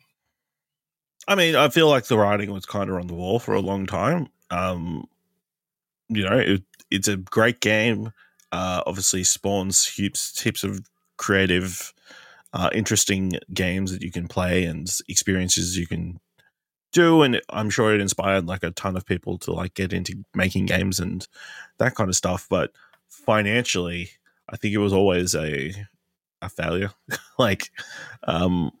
I 1.28 1.34
mean, 1.34 1.54
I 1.56 1.68
feel 1.68 1.88
like 1.88 2.06
the 2.06 2.18
writing 2.18 2.50
was 2.50 2.66
kind 2.66 2.88
of 2.88 2.96
on 2.96 3.06
the 3.06 3.14
wall 3.14 3.38
for 3.38 3.54
a 3.54 3.60
long 3.60 3.86
time. 3.86 4.28
Um, 4.50 5.04
you 6.08 6.24
know, 6.24 6.38
it, 6.38 6.62
it's 6.90 7.06
a 7.08 7.18
great 7.18 7.60
game. 7.60 8.12
Uh, 8.50 8.82
obviously, 8.86 9.24
spawns 9.24 9.86
heaps 9.86 10.40
heaps 10.40 10.64
of 10.64 10.80
creative, 11.18 11.92
uh, 12.54 12.70
interesting 12.72 13.32
games 13.52 13.92
that 13.92 14.02
you 14.02 14.10
can 14.10 14.26
play 14.26 14.64
and 14.64 14.90
experiences 15.06 15.76
you 15.76 15.86
can 15.86 16.18
do, 16.92 17.22
and 17.22 17.42
I'm 17.50 17.70
sure 17.70 17.94
it 17.94 18.00
inspired 18.00 18.46
like 18.46 18.62
a 18.62 18.70
ton 18.70 18.96
of 18.96 19.06
people 19.06 19.38
to 19.40 19.52
like 19.52 19.74
get 19.74 19.92
into 19.92 20.24
making 20.34 20.66
games 20.66 20.98
and 20.98 21.28
that 21.78 21.94
kind 21.94 22.08
of 22.08 22.16
stuff. 22.16 22.46
But 22.48 22.72
financially, 23.08 24.10
I 24.48 24.56
think 24.56 24.74
it 24.74 24.78
was 24.78 24.94
always 24.94 25.34
a 25.34 25.74
a 26.42 26.48
failure. 26.48 26.92
like, 27.38 27.70
um, 28.24 28.72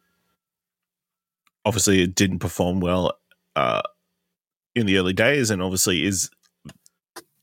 obviously 1.68 2.02
it 2.02 2.14
didn't 2.14 2.38
perform 2.38 2.80
well 2.80 3.12
uh, 3.54 3.82
in 4.74 4.86
the 4.86 4.96
early 4.96 5.12
days 5.12 5.50
and 5.50 5.60
obviously 5.60 6.02
is 6.02 6.30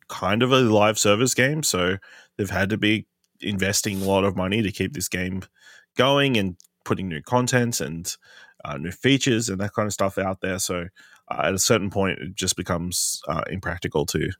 kind 0.09 0.41
of 0.41 0.51
a 0.51 0.61
live 0.61 0.97
service 0.97 1.35
game. 1.35 1.61
So 1.61 1.97
they've 2.35 2.49
had 2.49 2.71
to 2.71 2.77
be 2.77 3.05
investing 3.39 4.01
a 4.01 4.05
lot 4.05 4.23
of 4.23 4.35
money 4.35 4.63
to 4.63 4.71
keep 4.71 4.93
this 4.93 5.07
game 5.07 5.43
going 5.95 6.37
and 6.37 6.57
putting 6.85 7.07
new 7.07 7.21
content 7.21 7.79
and 7.79 8.15
uh, 8.63 8.77
new 8.77 8.89
features 8.89 9.47
and 9.47 9.61
that 9.61 9.73
kind 9.73 9.85
of 9.85 9.93
stuff 9.93 10.17
out 10.17 10.41
there. 10.41 10.57
So 10.57 10.87
uh, 11.29 11.41
at 11.43 11.53
a 11.53 11.59
certain 11.59 11.91
point 11.91 12.17
it 12.17 12.33
just 12.33 12.57
becomes 12.57 13.21
uh, 13.27 13.43
impractical 13.51 14.07
to 14.07 14.31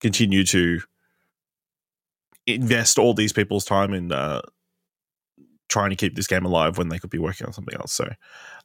continue 0.00 0.44
to 0.44 0.78
invest 2.46 3.00
all 3.00 3.14
these 3.14 3.32
people's 3.32 3.64
time 3.64 3.92
in 3.92 4.12
uh, 4.12 4.42
trying 5.68 5.90
to 5.90 5.96
keep 5.96 6.14
this 6.14 6.28
game 6.28 6.44
alive 6.44 6.78
when 6.78 6.88
they 6.88 7.00
could 7.00 7.10
be 7.10 7.18
working 7.18 7.48
on 7.48 7.52
something 7.52 7.74
else. 7.74 7.92
So 7.92 8.08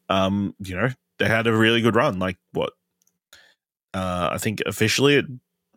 um, 0.09 0.55
you 0.59 0.75
know, 0.75 0.89
they 1.19 1.27
had 1.27 1.47
a 1.47 1.53
really 1.53 1.81
good 1.81 1.95
run. 1.95 2.19
Like 2.19 2.37
what? 2.51 2.73
Uh, 3.93 4.29
I 4.31 4.37
think 4.37 4.61
officially 4.65 5.15
it 5.15 5.25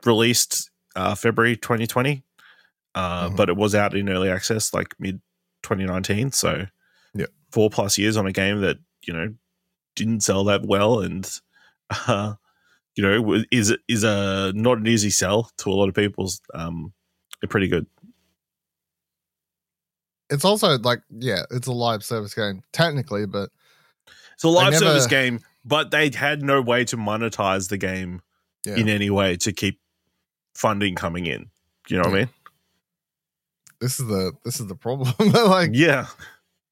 released 0.05 0.71
uh, 0.95 1.15
February 1.15 1.57
2020, 1.57 2.23
uh, 2.95 3.29
Mhm. 3.29 3.37
but 3.37 3.49
it 3.49 3.57
was 3.57 3.75
out 3.75 3.95
in 3.95 4.09
early 4.09 4.31
access 4.31 4.73
like 4.73 4.95
mid 4.99 5.21
2019. 5.63 6.33
So 6.33 6.67
Yeah. 7.15 7.27
four 7.51 7.69
plus 7.71 7.99
years 7.99 8.17
on 8.17 8.27
a 8.27 8.33
game 8.33 8.61
that 8.63 8.79
you 9.07 9.13
know 9.13 9.35
didn't 9.95 10.21
sell 10.23 10.45
that 10.45 10.63
well, 10.65 11.01
and 11.01 11.31
uh, 12.07 12.35
you 12.95 13.03
know 13.03 13.43
is 13.51 13.77
is 13.89 14.05
a 14.05 14.53
not 14.55 14.79
an 14.79 14.87
easy 14.87 15.11
sell 15.11 15.51
to 15.59 15.71
a 15.71 15.75
lot 15.75 15.89
of 15.89 15.95
people's. 15.95 16.41
Um, 16.55 16.93
they're 17.41 17.49
pretty 17.49 17.69
good. 17.69 17.87
It's 20.31 20.45
also 20.45 20.79
like 20.79 21.01
yeah, 21.11 21.43
it's 21.51 21.67
a 21.69 21.73
live 21.73 22.03
service 22.03 22.35
game 22.35 22.63
technically, 22.73 23.27
but 23.27 23.51
It's 24.37 24.45
a 24.45 24.49
live 24.49 24.73
never- 24.73 24.85
service 24.85 25.07
game, 25.07 25.41
but 25.65 25.91
they 25.91 26.11
had 26.11 26.43
no 26.43 26.63
way 26.63 26.85
to 26.87 26.97
monetize 26.97 27.69
the 27.69 27.79
game 27.79 28.23
yeah. 28.65 28.77
in 28.77 28.89
any 28.89 29.11
way 29.11 29.37
to 29.39 29.53
keep 29.53 29.81
funding 30.55 30.95
coming 30.95 31.27
in. 31.27 31.51
You 31.89 31.99
know 31.99 32.03
what 32.05 32.15
I 32.15 32.19
mean? 32.21 32.29
this 33.81 34.01
is 34.01 34.07
the 34.07 34.33
this 34.45 34.61
is 34.61 34.67
the 34.67 34.75
problem. 34.75 35.13
like? 35.19 35.71
Yeah. 35.73 36.07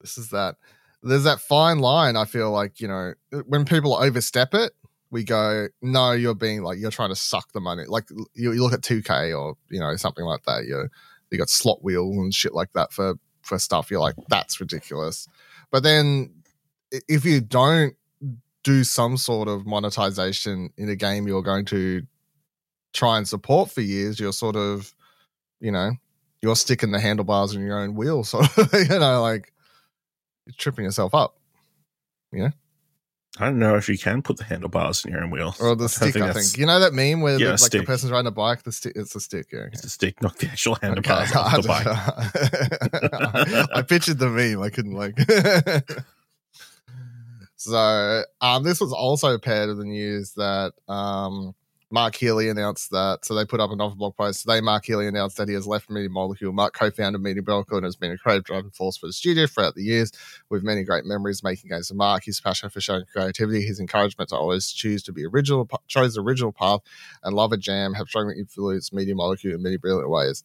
this 0.01 0.19
is 0.19 0.31
that 0.31 0.57
there's 1.03 1.25
that 1.25 1.39
fine 1.41 1.81
line 1.81 2.17
i 2.17 2.25
feel 2.25 2.51
like 2.51 2.81
you 2.81 2.89
know 2.89 3.13
when 3.47 3.65
people 3.65 3.95
overstep 3.95 4.55
it 4.55 4.73
we 5.11 5.23
go 5.23 5.69
no 5.83 6.13
you're 6.13 6.35
being 6.35 6.63
like 6.63 6.79
you're 6.79 6.91
trying 6.91 7.11
to 7.11 7.15
suck 7.15 7.53
the 7.53 7.61
money 7.61 7.85
like 7.87 8.05
you, 8.35 8.53
you 8.53 8.63
look 8.63 8.73
at 8.73 8.81
2k 8.81 9.39
or 9.39 9.55
you 9.69 9.79
know 9.79 9.95
something 9.97 10.25
like 10.25 10.43
that 10.45 10.65
you 10.65 10.89
you 11.31 11.39
got 11.39 11.51
slot 11.51 11.85
wheels 11.85 12.17
and 12.17 12.35
shit 12.35 12.55
like 12.55 12.73
that 12.73 12.93
for 12.93 13.15
for 13.43 13.59
stuff 13.59 13.91
you're 13.91 14.01
like 14.01 14.15
that's 14.29 14.61
ridiculous 14.61 15.29
but 15.71 15.83
then 15.83 16.31
if 17.09 17.25
you 17.25 17.41
don't 17.41 17.95
do 18.63 18.85
some 18.85 19.17
sort 19.17 19.49
of 19.49 19.67
monetization 19.67 20.71
in 20.79 20.89
a 20.89 20.97
game 20.97 21.27
you're 21.29 21.43
going 21.43 21.65
to 21.67 22.03
try 22.93 23.19
and 23.19 23.27
support 23.29 23.71
for 23.71 23.81
years 23.83 24.19
you're 24.21 24.33
sort 24.33 24.57
of 24.57 24.95
you 25.61 25.71
know 25.71 25.93
you're 26.43 26.57
sticking 26.57 26.91
the 26.93 27.01
handlebars 27.01 27.55
in 27.55 27.63
your 27.65 27.79
own 27.79 27.95
wheel 27.95 28.25
so 28.25 28.41
you 28.73 28.99
know 28.99 29.21
like 29.23 29.53
you're 30.47 30.55
tripping 30.57 30.85
yourself 30.85 31.15
up 31.15 31.37
Yeah. 32.33 32.51
I 33.37 33.47
don't 33.47 33.59
know 33.59 33.75
if 33.75 33.89
you 33.89 33.99
can 33.99 34.23
put 34.23 34.37
the 34.37 34.45
handlebars 34.45 35.05
in 35.05 35.11
your 35.11 35.25
own 35.25 35.31
wheel. 35.31 35.57
or 35.61 35.75
the 35.75 35.89
stick 35.89 36.09
i 36.09 36.11
think 36.13 36.27
that's- 36.27 36.57
you 36.57 36.67
know 36.67 36.79
that 36.79 36.93
meme 36.95 37.21
where 37.21 37.37
Yeah, 37.39 37.57
the, 37.57 37.63
like 37.63 37.71
the 37.73 37.83
person's 37.83 38.13
riding 38.13 38.29
a 38.29 38.31
bike 38.31 38.63
the 38.63 38.71
stick 38.73 38.93
it's 38.95 39.15
a 39.17 39.21
stick 39.21 39.49
yeah 39.53 39.61
okay. 39.61 39.71
It's 39.73 39.85
a 39.85 39.91
stick, 39.91 40.23
not 40.23 40.39
the 40.39 40.47
actual 40.49 40.77
handlebars 40.77 41.33
I 41.35 41.57
of 41.57 41.63
the 41.63 41.69
bike. 41.69 41.87
I 43.75 43.83
pictured 43.83 44.19
the 44.21 44.29
meme. 44.31 44.63
I 44.63 44.71
couldn't 44.71 44.95
like. 44.95 45.17
So, 47.65 48.25
um, 48.41 48.63
this 48.63 48.81
was 48.81 48.93
also 48.93 49.39
paired 49.39 49.69
with 49.69 49.79
the 49.79 49.85
news 49.85 50.33
that 50.35 50.73
um, 50.89 51.55
Mark 51.95 52.17
Healey 52.17 52.49
announced 52.49 52.91
that. 52.91 53.25
So 53.25 53.35
they 53.35 53.45
put 53.45 53.61
up 53.61 53.71
another 53.71 53.95
blog 53.95 54.17
post 54.17 54.43
today. 54.43 54.61
Mark 54.61 54.85
Healey 54.85 55.07
announced 55.07 55.37
that 55.37 55.49
he 55.49 55.55
has 55.55 55.65
left 55.65 55.89
Media 55.89 56.09
Molecule. 56.11 56.53
Mark 56.53 56.75
co-founded 56.75 57.23
Media 57.23 57.43
Molecule 57.47 57.79
and 57.79 57.85
has 57.85 57.95
been 57.95 58.11
a 58.11 58.19
creative 58.19 58.43
driving 58.43 58.73
force 58.73 58.97
for 58.97 59.07
the 59.07 59.13
studio 59.13 59.47
throughout 59.47 59.77
the 59.77 59.85
years, 59.85 60.11
with 60.51 60.65
many 60.65 60.83
great 60.83 61.05
memories 61.05 61.45
making 61.45 61.71
games 61.71 61.93
of 61.93 61.97
Mark. 61.97 62.25
His 62.25 62.41
passion 62.41 62.69
for 62.69 62.81
showing 62.81 63.05
creativity, 63.13 63.63
his 63.63 63.79
encouragement 63.79 64.31
to 64.31 64.37
always 64.37 64.73
choose 64.73 65.05
to 65.05 65.13
be 65.13 65.25
original, 65.25 65.69
chose 65.87 66.15
the 66.15 66.23
original 66.23 66.51
path, 66.51 66.81
and 67.23 67.37
love 67.37 67.53
a 67.53 67.57
jam 67.57 67.95
have 67.95 68.09
strongly 68.09 68.41
influenced 68.41 68.93
Media 68.93 69.15
Molecule 69.15 69.55
in 69.55 69.63
many 69.63 69.77
brilliant 69.77 70.11
ways. 70.11 70.43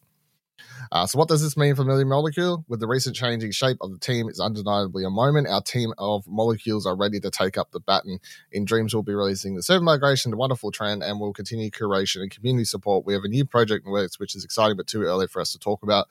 Uh, 0.92 1.06
so, 1.06 1.18
what 1.18 1.28
does 1.28 1.42
this 1.42 1.56
mean 1.56 1.74
for 1.74 1.84
Media 1.84 2.04
Molecule? 2.04 2.64
With 2.68 2.80
the 2.80 2.88
recent 2.88 3.14
changing 3.14 3.52
shape 3.52 3.76
of 3.80 3.92
the 3.92 3.98
team, 3.98 4.28
it's 4.28 4.40
undeniably 4.40 5.04
a 5.04 5.10
moment. 5.10 5.46
Our 5.46 5.62
team 5.62 5.92
of 5.98 6.26
molecules 6.26 6.86
are 6.86 6.96
ready 6.96 7.20
to 7.20 7.30
take 7.30 7.56
up 7.56 7.70
the 7.70 7.80
baton. 7.80 8.18
In 8.50 8.64
Dreams, 8.64 8.92
we'll 8.92 9.02
be 9.02 9.14
releasing 9.14 9.54
the 9.54 9.62
server 9.62 9.84
migration, 9.84 10.30
the 10.30 10.36
wonderful 10.36 10.72
trend, 10.72 11.02
and 11.02 11.20
we'll 11.20 11.32
continue 11.32 11.70
curation 11.70 12.22
and 12.22 12.30
community 12.30 12.64
support. 12.64 13.06
We 13.06 13.12
have 13.14 13.24
a 13.24 13.28
new 13.28 13.44
project 13.44 13.86
in 13.86 13.92
works, 13.92 14.18
which 14.18 14.34
is 14.34 14.44
exciting 14.44 14.76
but 14.76 14.86
too 14.86 15.02
early 15.02 15.26
for 15.26 15.40
us 15.40 15.52
to 15.52 15.58
talk 15.58 15.82
about. 15.82 16.08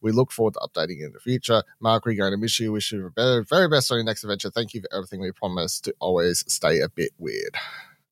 We 0.00 0.12
look 0.12 0.32
forward 0.32 0.54
to 0.54 0.60
updating 0.60 0.98
you 0.98 1.06
in 1.06 1.12
the 1.12 1.20
future. 1.20 1.62
Mark, 1.80 2.06
we're 2.06 2.16
going 2.16 2.32
to 2.32 2.38
miss 2.38 2.58
you. 2.58 2.72
Wish 2.72 2.92
you 2.92 3.12
the 3.14 3.44
very, 3.48 3.68
best 3.68 3.90
on 3.90 3.98
your 3.98 4.04
next 4.04 4.24
adventure. 4.24 4.50
Thank 4.50 4.74
you 4.74 4.80
for 4.80 4.94
everything. 4.94 5.20
We 5.20 5.32
promise 5.32 5.80
to 5.80 5.94
always 6.00 6.44
stay 6.48 6.80
a 6.80 6.88
bit 6.88 7.12
weird. 7.18 7.56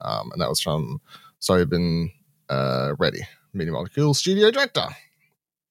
Um, 0.01 0.31
and 0.33 0.41
that 0.41 0.49
was 0.49 0.61
from 0.61 1.01
Siobhan 1.41 2.13
uh, 2.49 2.95
Reddy, 2.99 3.23
Media 3.53 3.73
Molecule 3.73 4.15
Studio 4.15 4.51
Director. 4.51 4.87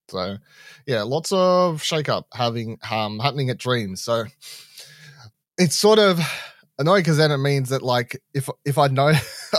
So, 0.09 0.37
yeah, 0.85 1.03
lots 1.03 1.31
of 1.31 1.81
shake 1.81 2.09
up 2.09 2.27
having 2.33 2.77
um, 2.89 3.19
happening 3.19 3.49
at 3.49 3.57
Dreams. 3.57 4.03
So 4.03 4.25
it's 5.57 5.75
sort 5.75 5.99
of 5.99 6.19
annoying 6.77 7.01
because 7.01 7.17
then 7.17 7.31
it 7.31 7.37
means 7.37 7.69
that 7.69 7.81
like 7.81 8.21
if 8.33 8.49
if 8.65 8.77
I 8.77 8.87
know 8.87 9.13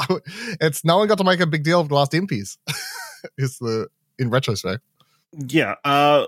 it's 0.61 0.85
no 0.85 0.99
one 0.99 1.09
got 1.09 1.19
to 1.19 1.25
make 1.25 1.41
a 1.41 1.47
big 1.47 1.63
deal 1.63 1.81
of 1.81 1.89
the 1.89 1.95
last 1.95 2.13
impies. 2.13 2.57
is 3.39 3.59
the 3.59 3.89
in 4.19 4.31
retrospect. 4.31 4.83
Yeah. 5.33 5.77
Uh, 5.85 6.27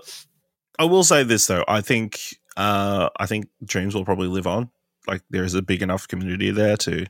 I 0.79 0.85
will 0.85 1.03
say 1.03 1.23
this 1.23 1.47
though. 1.47 1.63
I 1.67 1.81
think 1.81 2.19
uh, 2.57 3.09
I 3.17 3.25
think 3.25 3.47
Dreams 3.63 3.95
will 3.95 4.05
probably 4.05 4.27
live 4.27 4.47
on. 4.47 4.69
Like 5.07 5.21
there 5.29 5.43
is 5.43 5.53
a 5.53 5.61
big 5.61 5.81
enough 5.81 6.07
community 6.07 6.51
there 6.51 6.77
to 6.77 7.05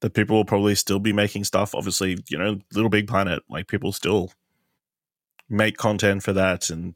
that 0.00 0.14
people 0.14 0.36
will 0.36 0.44
probably 0.44 0.74
still 0.74 1.00
be 1.00 1.12
making 1.12 1.44
stuff. 1.44 1.74
Obviously, 1.74 2.18
you 2.28 2.38
know, 2.38 2.60
Little 2.72 2.90
Big 2.90 3.08
Planet, 3.08 3.42
like 3.48 3.66
people 3.66 3.92
still 3.92 4.30
make 5.48 5.76
content 5.76 6.22
for 6.22 6.32
that 6.32 6.70
and 6.70 6.94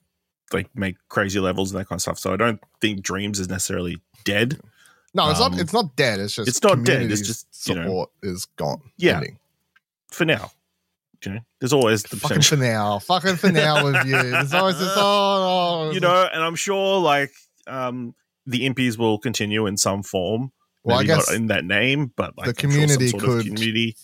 like 0.52 0.68
make 0.76 0.96
crazy 1.08 1.40
levels 1.40 1.72
and 1.72 1.80
that 1.80 1.88
kind 1.88 1.96
of 1.96 2.02
stuff. 2.02 2.18
So 2.18 2.32
I 2.32 2.36
don't 2.36 2.60
think 2.80 3.02
Dreams 3.02 3.40
is 3.40 3.48
necessarily 3.48 3.96
dead. 4.24 4.60
No, 5.14 5.30
it's 5.30 5.40
Um, 5.40 5.52
not. 5.52 5.60
It's 5.60 5.72
not 5.72 5.96
dead. 5.96 6.20
It's 6.20 6.34
just 6.34 6.48
it's 6.48 6.62
not 6.62 6.84
dead, 6.84 7.10
it's 7.10 7.20
just, 7.26 7.46
you 7.68 7.74
know- 7.74 7.82
support 7.82 8.10
is 8.22 8.44
gone. 8.56 8.80
Yeah. 8.96 9.16
ending. 9.16 9.38
For 10.10 10.24
now. 10.24 10.52
You 11.24 11.34
know, 11.34 11.40
there's 11.60 11.72
always 11.72 12.02
the 12.02 12.16
Fucking 12.16 12.28
potential. 12.38 12.56
for 12.58 12.62
now. 12.64 12.98
Fucking 12.98 13.36
for 13.36 13.52
now 13.52 13.84
with 13.84 14.04
you. 14.06 14.12
There's 14.30 14.52
always 14.52 14.76
this. 14.80 14.88
Oh, 14.96 15.86
oh, 15.88 15.90
you 15.92 16.00
know, 16.00 16.28
and 16.32 16.42
I'm 16.42 16.56
sure 16.56 16.98
like 17.00 17.30
um 17.68 18.16
the 18.44 18.66
impies 18.68 18.98
will 18.98 19.18
continue 19.18 19.66
in 19.66 19.76
some 19.76 20.02
form. 20.02 20.50
Well, 20.82 20.98
I 20.98 21.04
guess 21.04 21.28
not 21.28 21.36
in 21.36 21.46
that 21.46 21.64
name, 21.64 22.12
but 22.16 22.36
like 22.36 22.46
the 22.56 22.60
sure 22.60 22.70
community 22.70 23.06
of 23.06 23.20
could- 23.22 23.42
community 23.46 23.94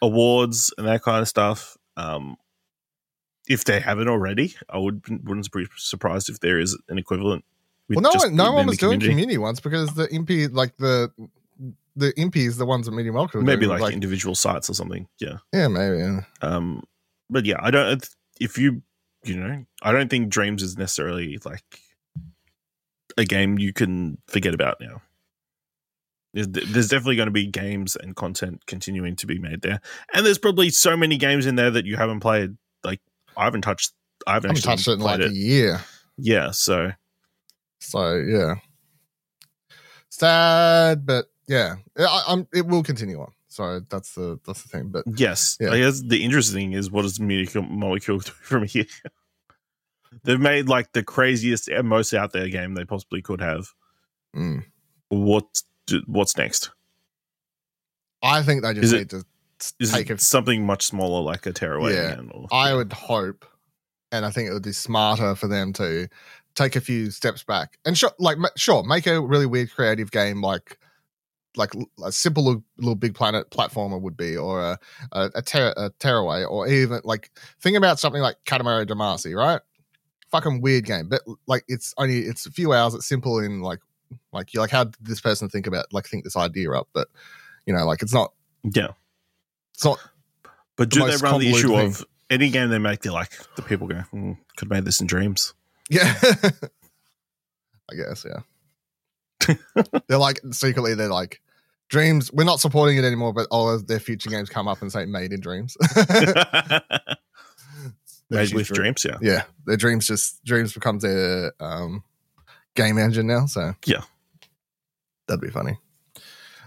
awards 0.00 0.72
and 0.78 0.86
that 0.86 1.02
kind 1.02 1.20
of 1.20 1.28
stuff. 1.28 1.76
Um, 1.98 2.36
if 3.50 3.64
they 3.64 3.80
haven't 3.80 4.06
already, 4.06 4.54
I 4.70 4.78
would 4.78 5.02
wouldn't 5.26 5.50
be 5.52 5.66
surprised 5.76 6.28
if 6.28 6.38
there 6.38 6.60
is 6.60 6.78
an 6.88 6.98
equivalent. 6.98 7.44
Well, 7.88 8.00
no 8.00 8.10
one, 8.14 8.36
no 8.36 8.52
one 8.52 8.66
was 8.68 8.78
doing 8.78 9.00
community 9.00 9.38
ones 9.38 9.58
because 9.58 9.92
the 9.94 10.06
impy, 10.06 10.50
like 10.52 10.76
the 10.76 11.12
the 11.96 12.12
MP 12.12 12.46
impies, 12.46 12.58
the 12.58 12.64
ones 12.64 12.86
that 12.86 12.92
Media 12.92 13.12
Molecule, 13.12 13.42
maybe 13.42 13.66
like, 13.66 13.80
like, 13.80 13.92
individual 13.92 14.36
sites 14.36 14.70
or 14.70 14.74
something. 14.74 15.08
Yeah, 15.18 15.38
yeah, 15.52 15.66
maybe. 15.66 15.98
Yeah. 15.98 16.20
Um, 16.42 16.84
but 17.28 17.44
yeah, 17.44 17.56
I 17.58 17.72
don't. 17.72 18.08
If 18.40 18.56
you, 18.56 18.82
you 19.24 19.36
know, 19.36 19.64
I 19.82 19.90
don't 19.90 20.08
think 20.08 20.28
Dreams 20.28 20.62
is 20.62 20.78
necessarily 20.78 21.40
like 21.44 21.64
a 23.18 23.24
game 23.24 23.58
you 23.58 23.72
can 23.72 24.18
forget 24.28 24.54
about 24.54 24.80
now. 24.80 25.02
There's, 26.32 26.46
there's 26.46 26.88
definitely 26.88 27.16
going 27.16 27.26
to 27.26 27.32
be 27.32 27.48
games 27.48 27.96
and 27.96 28.14
content 28.14 28.64
continuing 28.66 29.16
to 29.16 29.26
be 29.26 29.40
made 29.40 29.62
there, 29.62 29.80
and 30.14 30.24
there's 30.24 30.38
probably 30.38 30.70
so 30.70 30.96
many 30.96 31.16
games 31.16 31.46
in 31.46 31.56
there 31.56 31.72
that 31.72 31.84
you 31.84 31.96
haven't 31.96 32.20
played. 32.20 32.56
I 33.36 33.44
haven't 33.44 33.62
touched. 33.62 33.92
I 34.26 34.34
haven't, 34.34 34.50
I 34.50 34.52
haven't 34.54 34.62
touched 34.62 34.88
it 34.88 34.92
in 34.92 35.00
like 35.00 35.20
it. 35.20 35.30
a 35.30 35.34
year. 35.34 35.80
Yeah, 36.16 36.50
so 36.50 36.92
so 37.78 38.16
yeah, 38.16 38.56
sad, 40.10 41.06
but 41.06 41.26
yeah, 41.48 41.76
I, 41.98 42.44
It 42.52 42.66
will 42.66 42.82
continue 42.82 43.20
on. 43.20 43.32
So 43.48 43.80
that's 43.88 44.14
the 44.14 44.38
that's 44.46 44.62
the 44.62 44.68
thing. 44.68 44.88
But 44.90 45.04
yes, 45.16 45.56
yeah. 45.60 45.70
I 45.70 45.78
guess 45.78 46.00
the 46.00 46.22
interesting 46.22 46.54
thing 46.54 46.72
is 46.72 46.90
what 46.90 47.02
does 47.02 47.18
molecule 47.18 47.64
molecule 47.64 48.18
do 48.20 48.30
from 48.30 48.64
here. 48.64 48.86
They've 50.24 50.40
made 50.40 50.68
like 50.68 50.92
the 50.92 51.02
craziest 51.02 51.68
and 51.68 51.88
most 51.88 52.14
out 52.14 52.32
there 52.32 52.48
game 52.48 52.74
they 52.74 52.84
possibly 52.84 53.22
could 53.22 53.40
have. 53.40 53.66
Mm. 54.36 54.64
What 55.08 55.62
what's 56.06 56.36
next? 56.36 56.70
I 58.22 58.42
think 58.42 58.62
they 58.62 58.74
just 58.74 58.84
is 58.84 58.92
need 58.92 59.00
it, 59.00 59.10
to 59.10 59.24
take 59.92 60.10
it 60.10 60.20
something 60.20 60.64
much 60.64 60.86
smaller, 60.86 61.22
like 61.22 61.46
a 61.46 61.52
tearaway. 61.52 61.94
Yeah, 61.94 62.20
or, 62.30 62.46
I 62.52 62.74
would 62.74 62.92
hope, 62.92 63.44
and 64.12 64.24
I 64.24 64.30
think 64.30 64.48
it 64.48 64.52
would 64.52 64.62
be 64.62 64.72
smarter 64.72 65.34
for 65.34 65.48
them 65.48 65.72
to 65.74 66.08
take 66.54 66.76
a 66.76 66.80
few 66.80 67.10
steps 67.10 67.44
back 67.44 67.78
and 67.84 67.96
sure, 67.96 68.12
like 68.18 68.38
sure, 68.56 68.82
make 68.82 69.06
a 69.06 69.20
really 69.20 69.46
weird 69.46 69.72
creative 69.72 70.10
game 70.10 70.40
like 70.40 70.78
like 71.56 71.72
a 72.04 72.12
simple 72.12 72.44
little, 72.44 72.64
little, 72.78 72.94
big 72.94 73.14
planet 73.14 73.50
platformer 73.50 74.00
would 74.00 74.16
be, 74.16 74.36
or 74.36 74.60
a 74.62 74.78
a, 75.12 75.30
a, 75.34 75.42
ter- 75.42 75.74
a 75.76 75.90
tearaway, 75.98 76.44
or 76.44 76.68
even 76.68 77.00
like 77.04 77.30
think 77.60 77.76
about 77.76 77.98
something 77.98 78.22
like 78.22 78.36
Katamari 78.46 78.86
Damacy, 78.86 79.34
right? 79.34 79.60
Fucking 80.30 80.60
weird 80.60 80.84
game, 80.84 81.08
but 81.08 81.22
like 81.46 81.64
it's 81.66 81.92
only 81.98 82.20
it's 82.20 82.46
a 82.46 82.52
few 82.52 82.72
hours. 82.72 82.94
It's 82.94 83.08
simple 83.08 83.40
in 83.40 83.62
like 83.62 83.80
like 84.32 84.54
you're 84.54 84.62
like 84.62 84.70
how 84.70 84.84
did 84.84 84.96
this 85.00 85.20
person 85.20 85.48
think 85.48 85.66
about 85.66 85.86
like 85.92 86.06
think 86.06 86.24
this 86.24 86.36
idea 86.36 86.70
up? 86.72 86.88
But 86.92 87.08
you 87.66 87.74
know, 87.74 87.84
like 87.84 88.02
it's 88.02 88.14
not. 88.14 88.32
Yeah, 88.62 88.88
it's 89.80 89.84
not. 89.86 89.98
But 90.76 90.90
do 90.90 91.00
the 91.00 91.06
they 91.06 91.16
run 91.16 91.40
the 91.40 91.50
issue 91.50 91.68
thing. 91.68 91.86
of 91.86 92.04
any 92.28 92.50
game 92.50 92.68
they 92.68 92.78
make? 92.78 93.00
They're 93.00 93.12
like 93.12 93.32
the 93.56 93.62
people 93.62 93.86
go, 93.86 94.02
mm, 94.12 94.36
could 94.56 94.66
have 94.66 94.70
made 94.70 94.84
this 94.84 95.00
in 95.00 95.06
dreams. 95.06 95.54
Yeah, 95.88 96.14
I 97.90 97.94
guess. 97.96 98.26
Yeah. 98.28 99.54
they're 100.06 100.18
like 100.18 100.38
secretly 100.52 100.94
they're 100.94 101.08
like 101.08 101.40
dreams 101.88 102.30
we're 102.30 102.44
not 102.44 102.60
supporting 102.60 102.98
it 102.98 103.04
anymore 103.04 103.32
but 103.32 103.46
all 103.50 103.70
of 103.70 103.86
their 103.86 103.98
future 103.98 104.28
games 104.28 104.50
come 104.50 104.68
up 104.68 104.82
and 104.82 104.92
say 104.92 105.06
made 105.06 105.32
in 105.32 105.40
dreams 105.40 105.78
made 108.28 108.52
with 108.52 108.68
dreams 108.68 109.02
yeah 109.02 109.16
yeah 109.22 109.44
their 109.64 109.78
dreams 109.78 110.06
just 110.06 110.44
dreams 110.44 110.74
becomes 110.74 111.02
their 111.02 111.54
um 111.58 112.04
game 112.74 112.98
engine 112.98 113.26
now 113.26 113.46
so 113.46 113.72
yeah 113.86 114.02
that'd 115.26 115.40
be 115.40 115.48
funny 115.48 115.78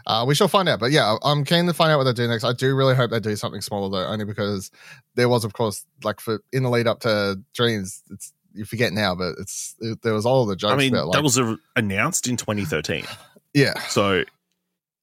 uh, 0.07 0.25
we 0.27 0.35
shall 0.35 0.47
find 0.47 0.67
out. 0.69 0.79
But 0.79 0.91
yeah, 0.91 1.17
I'm 1.23 1.43
keen 1.43 1.65
to 1.67 1.73
find 1.73 1.91
out 1.91 1.97
what 1.97 2.03
they 2.05 2.13
do 2.13 2.27
next. 2.27 2.43
I 2.43 2.53
do 2.53 2.75
really 2.75 2.95
hope 2.95 3.11
they 3.11 3.19
do 3.19 3.35
something 3.35 3.61
smaller 3.61 3.89
though, 3.89 4.07
only 4.09 4.25
because 4.25 4.71
there 5.15 5.29
was, 5.29 5.43
of 5.43 5.53
course, 5.53 5.85
like 6.03 6.19
for 6.19 6.41
in 6.51 6.63
the 6.63 6.69
lead 6.69 6.87
up 6.87 7.01
to 7.01 7.39
Dreams, 7.53 8.01
it's 8.09 8.33
you 8.53 8.65
forget 8.65 8.93
now, 8.93 9.15
but 9.15 9.35
it's 9.39 9.75
it, 9.79 10.01
there 10.01 10.13
was 10.13 10.25
all 10.25 10.45
the 10.45 10.55
jokes. 10.55 10.73
I 10.73 10.77
mean, 10.77 10.93
about, 10.93 11.07
like, 11.07 11.13
that 11.13 11.23
was 11.23 11.37
a, 11.37 11.57
announced 11.75 12.27
in 12.27 12.37
2013. 12.37 13.05
Yeah, 13.55 13.77
so 13.81 14.23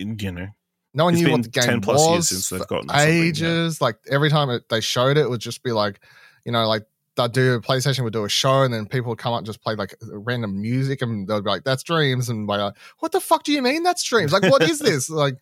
you 0.01 0.33
know, 0.33 0.49
no 0.93 1.05
one 1.05 1.15
knew 1.15 1.31
what 1.31 1.45
the 1.45 1.49
game 1.49 1.63
10 1.63 1.81
plus 1.83 2.01
was 2.01 2.11
years 2.11 2.29
since 2.29 2.49
they've 2.49 2.67
gotten 2.67 2.91
ages. 2.93 3.79
Yeah. 3.81 3.85
Like 3.85 3.99
every 4.11 4.29
time 4.29 4.51
it, 4.51 4.69
they 4.69 4.81
showed 4.81 5.17
it, 5.17 5.21
it 5.21 5.31
would 5.31 5.41
just 5.41 5.63
be 5.63 5.71
like, 5.71 6.01
you 6.45 6.51
know, 6.51 6.67
like 6.67 6.85
they'd 7.16 7.33
do 7.33 7.55
a 7.55 7.61
PlayStation 7.61 8.05
would 8.05 8.12
do 8.12 8.25
a 8.25 8.29
show, 8.29 8.62
and 8.62 8.73
then 8.73 8.87
people 8.87 9.11
would 9.11 9.18
come 9.18 9.33
up 9.33 9.38
and 9.38 9.46
just 9.46 9.62
play 9.62 9.75
like 9.75 9.94
random 10.03 10.61
music, 10.61 11.03
and 11.03 11.27
they'd 11.29 11.44
be 11.44 11.51
like, 11.51 11.64
"That's 11.64 11.83
Dreams," 11.83 12.29
and 12.29 12.46
be 12.46 12.57
like, 12.57 12.75
"What 12.99 13.12
the 13.12 13.20
fuck 13.20 13.44
do 13.44 13.53
you 13.53 13.62
mean 13.62 13.83
that's 13.83 14.03
Dreams? 14.03 14.33
Like, 14.33 14.42
what 14.44 14.62
is 14.62 14.79
this?" 14.81 15.11
Like, 15.11 15.37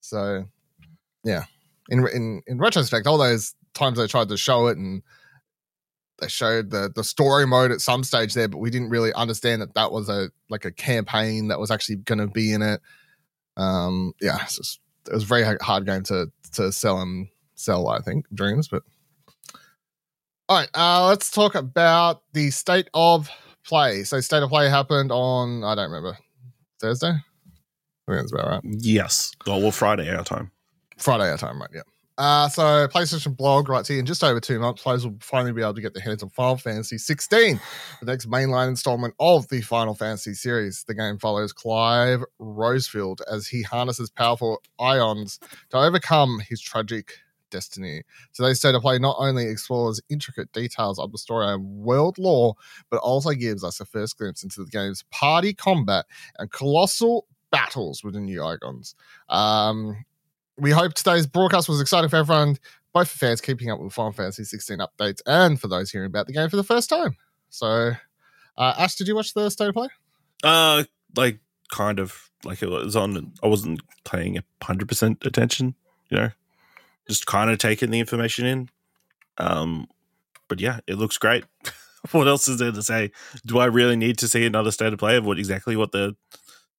so 0.00 0.44
yeah. 1.24 1.44
In 1.88 2.06
in 2.08 2.42
in 2.46 2.58
retrospect, 2.58 3.06
all 3.06 3.18
those 3.18 3.54
times 3.74 3.98
they 3.98 4.06
tried 4.06 4.28
to 4.28 4.36
show 4.36 4.68
it 4.68 4.78
and 4.78 5.02
they 6.20 6.28
showed 6.28 6.70
the 6.70 6.90
the 6.94 7.04
story 7.04 7.46
mode 7.46 7.72
at 7.72 7.80
some 7.80 8.04
stage 8.04 8.34
there, 8.34 8.48
but 8.48 8.58
we 8.58 8.70
didn't 8.70 8.90
really 8.90 9.12
understand 9.12 9.62
that 9.62 9.74
that 9.74 9.92
was 9.92 10.08
a 10.08 10.30
like 10.48 10.64
a 10.64 10.72
campaign 10.72 11.48
that 11.48 11.58
was 11.58 11.70
actually 11.70 11.96
going 11.96 12.18
to 12.18 12.26
be 12.26 12.52
in 12.52 12.62
it. 12.62 12.80
Um, 13.56 14.14
yeah, 14.20 14.38
just, 14.44 14.80
it 15.06 15.12
was 15.12 15.24
a 15.24 15.26
very 15.26 15.44
hard 15.60 15.86
game 15.86 16.02
to 16.04 16.30
to 16.52 16.72
sell 16.72 17.00
and 17.00 17.28
sell. 17.54 17.88
I 17.88 18.00
think 18.00 18.26
Dreams, 18.32 18.68
but 18.68 18.82
all 20.48 20.58
right, 20.58 20.68
uh, 20.74 21.06
let's 21.08 21.30
talk 21.30 21.54
about 21.54 22.22
the 22.32 22.50
state 22.50 22.88
of 22.94 23.30
play. 23.66 24.04
So, 24.04 24.20
state 24.20 24.42
of 24.42 24.50
play 24.50 24.68
happened 24.68 25.10
on 25.10 25.64
I 25.64 25.74
don't 25.74 25.90
remember 25.90 26.18
Thursday. 26.80 27.08
I 27.08 28.12
think 28.12 28.20
that's 28.20 28.32
about 28.32 28.48
right. 28.48 28.60
Yes, 28.64 29.32
oh, 29.46 29.58
well, 29.58 29.70
Friday 29.70 30.14
our 30.14 30.24
time. 30.24 30.50
Friday 30.98 31.30
our 31.30 31.38
time, 31.38 31.60
right? 31.60 31.70
Yeah. 31.74 31.82
Uh, 32.16 32.48
so 32.48 32.86
PlayStation 32.88 33.36
blog 33.36 33.68
writes 33.68 33.88
here 33.88 33.98
in 33.98 34.06
just 34.06 34.22
over 34.22 34.38
two 34.38 34.60
months, 34.60 34.82
players 34.82 35.04
will 35.04 35.16
finally 35.20 35.52
be 35.52 35.62
able 35.62 35.74
to 35.74 35.80
get 35.80 35.94
their 35.94 36.02
hands 36.02 36.22
on 36.22 36.30
Final 36.30 36.56
Fantasy 36.56 36.96
16, 36.96 37.60
the 38.00 38.06
next 38.06 38.30
mainline 38.30 38.68
installment 38.68 39.14
of 39.18 39.48
the 39.48 39.60
Final 39.62 39.94
Fantasy 39.94 40.32
series. 40.32 40.84
The 40.86 40.94
game 40.94 41.18
follows 41.18 41.52
Clive 41.52 42.22
Rosefield 42.40 43.18
as 43.28 43.48
he 43.48 43.62
harnesses 43.62 44.10
powerful 44.10 44.62
Eikons 44.78 45.40
to 45.70 45.78
overcome 45.78 46.40
his 46.48 46.60
tragic 46.60 47.18
destiny. 47.54 48.02
Today's 48.34 48.58
state 48.58 48.74
of 48.74 48.82
play 48.82 48.98
not 48.98 49.16
only 49.18 49.46
explores 49.46 50.00
intricate 50.10 50.52
details 50.52 50.98
of 50.98 51.12
the 51.12 51.18
story 51.18 51.46
and 51.46 51.64
world 51.64 52.18
lore, 52.18 52.56
but 52.90 52.98
also 52.98 53.30
gives 53.30 53.62
us 53.62 53.80
a 53.80 53.84
first 53.84 54.18
glimpse 54.18 54.42
into 54.42 54.64
the 54.64 54.70
game's 54.70 55.04
party 55.10 55.54
combat 55.54 56.04
and 56.38 56.50
colossal 56.50 57.26
battles 57.50 58.02
with 58.02 58.14
the 58.14 58.20
new 58.20 58.44
Eikons. 58.44 58.96
Um, 59.28 60.04
we 60.58 60.72
hope 60.72 60.94
today's 60.94 61.26
broadcast 61.26 61.68
was 61.68 61.80
exciting 61.80 62.10
for 62.10 62.16
everyone, 62.16 62.58
both 62.92 63.08
for 63.08 63.18
fans 63.18 63.40
keeping 63.40 63.70
up 63.70 63.80
with 63.80 63.92
Final 63.92 64.12
Fantasy 64.12 64.44
16 64.44 64.78
updates 64.78 65.20
and 65.26 65.60
for 65.60 65.68
those 65.68 65.90
hearing 65.90 66.06
about 66.06 66.26
the 66.26 66.32
game 66.32 66.50
for 66.50 66.56
the 66.56 66.64
first 66.64 66.88
time. 66.88 67.16
So, 67.50 67.92
uh, 68.58 68.74
Ash, 68.78 68.96
did 68.96 69.06
you 69.06 69.14
watch 69.14 69.32
the 69.34 69.48
state 69.50 69.68
of 69.68 69.74
play? 69.74 69.88
Uh, 70.42 70.84
like 71.16 71.38
kind 71.70 71.98
of 72.00 72.30
like 72.44 72.62
it 72.62 72.68
was 72.68 72.96
on. 72.96 73.32
I 73.42 73.46
wasn't 73.46 73.80
paying 74.04 74.38
hundred 74.62 74.88
percent 74.88 75.24
attention. 75.24 75.74
You 76.10 76.18
know, 76.18 76.30
just 77.08 77.26
kind 77.26 77.50
of 77.50 77.58
taking 77.58 77.90
the 77.90 78.00
information 78.00 78.46
in. 78.46 78.68
Um, 79.38 79.86
but 80.48 80.60
yeah, 80.60 80.80
it 80.86 80.96
looks 80.96 81.18
great. 81.18 81.44
what 82.12 82.28
else 82.28 82.48
is 82.48 82.58
there 82.58 82.72
to 82.72 82.82
say? 82.82 83.10
Do 83.46 83.58
I 83.58 83.66
really 83.66 83.96
need 83.96 84.18
to 84.18 84.28
see 84.28 84.44
another 84.46 84.70
state 84.70 84.92
of 84.92 84.98
play 84.98 85.16
of 85.16 85.26
what 85.26 85.38
exactly 85.38 85.76
what 85.76 85.92
the 85.92 86.16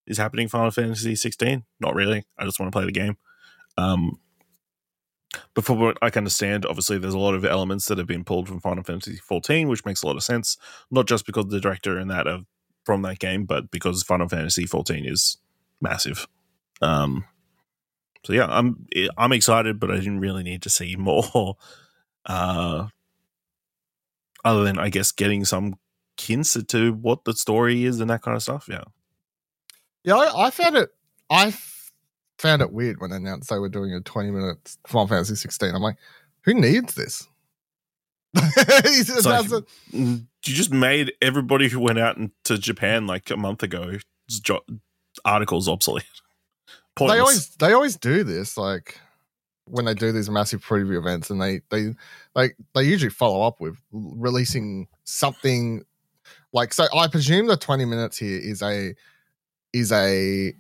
is 0.08 0.18
happening 0.18 0.48
Final 0.48 0.72
Fantasy 0.72 1.16
16? 1.16 1.64
Not 1.80 1.96
really. 1.96 2.24
I 2.38 2.46
just 2.46 2.60
want 2.60 2.72
to 2.72 2.76
play 2.76 2.86
the 2.86 2.92
game. 2.92 3.18
Um, 3.78 4.20
I 5.58 6.10
can 6.10 6.20
understand, 6.20 6.66
obviously 6.66 6.98
there's 6.98 7.14
a 7.14 7.20
lot 7.20 7.34
of 7.34 7.44
elements 7.44 7.86
that 7.86 7.98
have 7.98 8.08
been 8.08 8.24
pulled 8.24 8.48
from 8.48 8.62
Final 8.62 8.84
Fantasy 8.84 9.18
14, 9.18 9.68
which 9.68 9.86
makes 9.86 10.04
a 10.04 10.08
lot 10.08 10.16
of 10.16 10.24
sense. 10.24 10.58
Not 10.92 11.08
just 11.08 11.26
because 11.26 11.48
the 11.48 11.60
director 11.60 11.98
and 11.98 12.10
that 12.10 12.28
are 12.28 12.42
from 12.84 13.02
that 13.02 13.20
game, 13.20 13.46
but 13.46 13.72
because 13.72 14.04
Final 14.04 14.30
Fantasy 14.30 14.66
14 14.66 15.06
is 15.06 15.38
massive. 15.82 16.28
Um, 16.82 17.26
so 18.26 18.34
yeah, 18.34 18.48
I'm 18.48 18.88
I'm 19.18 19.32
excited, 19.32 19.80
but 19.80 19.92
I 19.92 19.96
didn't 19.96 20.20
really 20.20 20.44
need 20.44 20.64
to 20.64 20.70
see 20.70 20.96
more. 21.00 21.58
Uh, 22.26 22.88
other 24.44 24.64
than 24.64 24.80
I 24.80 24.90
guess 24.90 25.12
getting 25.12 25.46
some 25.46 25.76
hints 26.20 26.58
to 26.68 26.94
what 26.94 27.26
the 27.26 27.34
story 27.34 27.84
is 27.84 28.00
and 28.00 28.10
that 28.10 28.22
kind 28.22 28.36
of 28.36 28.44
stuff. 28.44 28.68
Yeah. 28.70 28.84
Yeah, 30.04 30.16
I, 30.16 30.48
I 30.48 30.50
found 30.52 30.78
it. 30.78 30.90
I 31.30 31.54
found 32.38 32.62
it 32.62 32.72
weird 32.72 33.02
when 33.02 33.10
they 33.10 33.18
announced 33.18 33.50
they 33.50 33.58
were 33.58 33.70
doing 33.70 33.94
a 33.94 34.02
20 34.02 34.32
minute 34.32 34.76
Final 34.88 35.08
Fantasy 35.08 35.36
16. 35.36 35.74
I'm 35.74 35.82
like, 35.82 35.98
who 36.42 36.54
needs 36.54 36.94
this? 36.94 37.28
like, 39.26 39.50
you 39.92 40.26
just 40.42 40.72
made 40.72 41.14
everybody 41.22 41.70
who 41.70 41.80
went 41.80 41.98
out 41.98 42.18
to 42.44 42.58
Japan 42.58 43.08
like 43.08 43.30
a 43.32 43.38
month 43.38 43.64
ago 43.64 43.94
jo- 44.30 44.66
articles 45.24 45.68
obsolete. 45.68 46.06
Pointless. 46.96 47.16
They 47.16 47.20
always 47.20 47.50
they 47.56 47.74
always 47.74 47.98
do 47.98 48.24
this 48.24 48.58
like 48.58 49.00
when 49.66 49.86
they 49.86 49.94
do 49.94 50.12
these 50.12 50.30
massive 50.30 50.64
preview 50.64 50.98
events 50.98 51.30
and 51.30 51.42
they 51.42 51.62
they 51.70 51.94
like 52.36 52.56
they 52.74 52.84
usually 52.84 53.10
follow 53.10 53.46
up 53.46 53.60
with 53.60 53.78
releasing 53.92 54.88
something 55.04 55.84
like 56.54 56.74
so 56.74 56.86
I 56.96 57.08
presume 57.08 57.48
the 57.48 57.58
20 57.58 57.86
minutes 57.86 58.18
here 58.18 58.40
is 58.40 58.62
a 58.62 58.96
is 59.74 59.92
a 59.92 60.54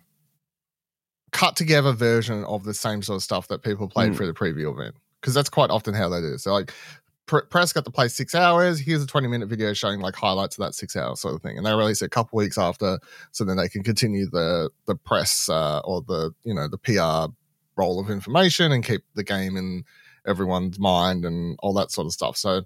cut 1.32 1.56
together 1.56 1.94
version 1.94 2.44
of 2.46 2.64
the 2.64 2.74
same 2.74 3.02
sort 3.02 3.18
of 3.18 3.24
stuff 3.24 3.48
that 3.48 3.62
people 3.62 3.88
played 3.88 4.14
mm. 4.14 4.16
for 4.16 4.26
the 4.26 4.34
preview 4.34 4.72
event 4.74 4.96
because 5.22 5.34
that's 5.34 5.50
quite 5.50 5.70
often 5.70 5.94
how 5.94 6.10
they 6.10 6.22
do 6.22 6.34
it. 6.34 6.40
So 6.40 6.54
like 6.54 6.74
press 7.26 7.74
got 7.74 7.86
to 7.86 7.92
play 7.92 8.08
six 8.08 8.36
hours. 8.36 8.80
Here's 8.80 9.04
a 9.04 9.08
20 9.08 9.28
minute 9.28 9.48
video 9.48 9.74
showing 9.74 10.00
like 10.00 10.16
highlights 10.16 10.58
of 10.58 10.66
that 10.66 10.76
six 10.76 10.96
hours 10.96 11.20
sort 11.22 11.36
of 11.36 11.42
thing. 11.42 11.58
And 11.58 11.66
they 11.66 11.74
release 11.74 12.02
it 12.02 12.06
a 12.06 12.10
couple 12.10 12.38
weeks 12.38 12.58
after, 12.58 13.00
so 13.32 13.44
then 13.44 13.58
they 13.58 13.70
can 13.70 13.84
continue 13.84 14.28
the 14.30 14.70
the 14.86 14.96
press 14.96 15.50
uh, 15.50 15.80
or 15.80 16.02
the 16.02 16.32
you 16.44 16.54
know 16.54 16.68
the 16.68 16.78
PR 16.78 17.32
role 17.78 18.00
of 18.00 18.10
information 18.10 18.72
and 18.72 18.86
keep 18.86 19.04
the 19.16 19.24
game 19.24 19.58
in 19.58 19.84
everyone's 20.26 20.80
mind 20.80 21.26
and 21.26 21.58
all 21.62 21.74
that 21.74 21.92
sort 21.92 22.08
of 22.08 22.14
stuff. 22.14 22.38
So 22.38 22.62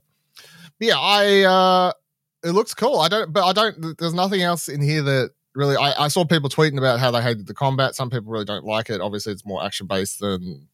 yeah, 0.80 0.98
I 0.98 1.42
uh 1.44 1.92
it 2.44 2.52
looks 2.52 2.74
cool. 2.74 3.00
I 3.00 3.08
don't, 3.10 3.34
but 3.34 3.44
I 3.44 3.54
don't. 3.54 3.98
There's 3.98 4.14
nothing 4.14 4.42
else 4.42 4.70
in 4.70 4.82
here 4.82 5.02
that 5.02 5.32
really. 5.56 5.76
I, 5.76 6.06
I 6.06 6.08
saw 6.08 6.24
people 6.26 6.50
tweeting 6.50 6.78
about 6.78 7.00
how 7.00 7.12
they 7.12 7.22
hated 7.22 7.48
the 7.48 7.54
combat. 7.54 7.96
Some 7.96 8.10
people 8.10 8.32
really 8.32 8.46
don't 8.46 8.66
like 8.66 8.90
it. 8.90 9.02
Obviously, 9.02 9.34
it's 9.34 9.46
more 9.46 9.64
action 9.64 9.88
based 9.88 10.20
than 10.20 10.68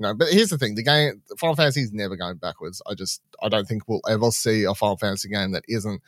you 0.00 0.06
know. 0.06 0.14
But 0.14 0.28
here's 0.28 0.48
the 0.48 0.58
thing: 0.58 0.74
the 0.74 0.82
game, 0.82 1.22
Final 1.38 1.54
Fantasy 1.54 1.82
is 1.82 1.92
never 1.92 2.16
going 2.16 2.36
backwards. 2.38 2.80
I 2.86 2.94
just, 2.94 3.20
I 3.42 3.48
don't 3.48 3.68
think 3.68 3.86
we'll 3.86 4.00
ever 4.08 4.30
see 4.30 4.64
a 4.64 4.74
Final 4.74 4.96
Fantasy 4.96 5.28
game 5.28 5.52
that 5.52 5.64
isn't 5.68 6.00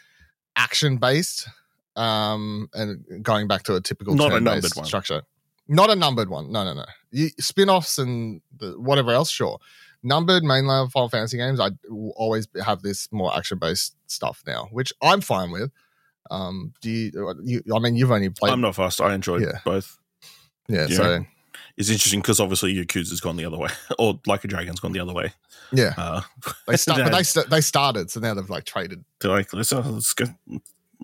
action 0.56 0.96
based, 0.96 1.46
um, 1.94 2.68
and 2.74 3.22
going 3.22 3.48
back 3.48 3.64
to 3.64 3.74
a 3.76 3.80
typical 3.80 4.14
Not 4.14 4.32
a 4.32 4.40
numbered 4.40 4.72
one. 4.74 4.86
structure. 4.86 5.22
Not 5.68 5.90
a 5.90 5.96
numbered 5.96 6.28
one. 6.28 6.50
No, 6.50 6.64
no, 6.64 6.74
no. 6.74 6.84
You, 7.12 7.28
spin-offs 7.38 7.98
and 7.98 8.40
the, 8.58 8.72
whatever 8.80 9.12
else, 9.12 9.30
sure 9.30 9.58
numbered 10.02 10.42
mainline 10.42 10.90
Final 10.90 11.08
Fantasy 11.08 11.36
games, 11.36 11.60
I 11.60 11.70
will 11.88 12.12
always 12.16 12.48
have 12.64 12.82
this 12.82 13.08
more 13.12 13.34
action 13.36 13.58
based 13.58 13.94
stuff 14.06 14.42
now, 14.46 14.68
which 14.72 14.92
I'm 15.02 15.20
fine 15.20 15.50
with. 15.50 15.70
Um, 16.30 16.72
do 16.80 16.90
you, 16.90 17.34
you? 17.44 17.62
I 17.74 17.78
mean, 17.78 17.96
you've 17.96 18.10
only 18.10 18.30
played. 18.30 18.52
I'm 18.52 18.60
not 18.60 18.74
fast. 18.74 19.00
I 19.00 19.14
enjoyed 19.14 19.42
Yeah. 19.42 19.60
both. 19.64 19.98
yeah, 20.68 20.86
you 20.86 20.94
so 20.94 21.24
It's 21.76 21.88
interesting 21.90 22.20
because 22.20 22.40
obviously 22.40 22.74
Yakuza's 22.74 23.20
gone 23.20 23.36
the 23.36 23.44
other 23.44 23.58
way, 23.58 23.70
or 23.98 24.20
Like 24.26 24.44
a 24.44 24.48
Dragon's 24.48 24.80
gone 24.80 24.92
the 24.92 25.00
other 25.00 25.12
way. 25.12 25.32
yeah, 25.72 25.94
Uh, 25.96 26.20
they 26.66 26.76
start, 26.76 27.00
but 27.02 27.12
they 27.12 27.22
st- 27.22 27.50
they 27.50 27.60
started, 27.60 28.10
so 28.10 28.20
now 28.20 28.34
they've 28.34 28.48
like 28.50 28.64
traded. 28.64 29.04
they're 29.20 29.30
like, 29.30 29.52
let's, 29.52 29.72
uh, 29.72 29.80
let's 29.88 30.12
go 30.14 30.26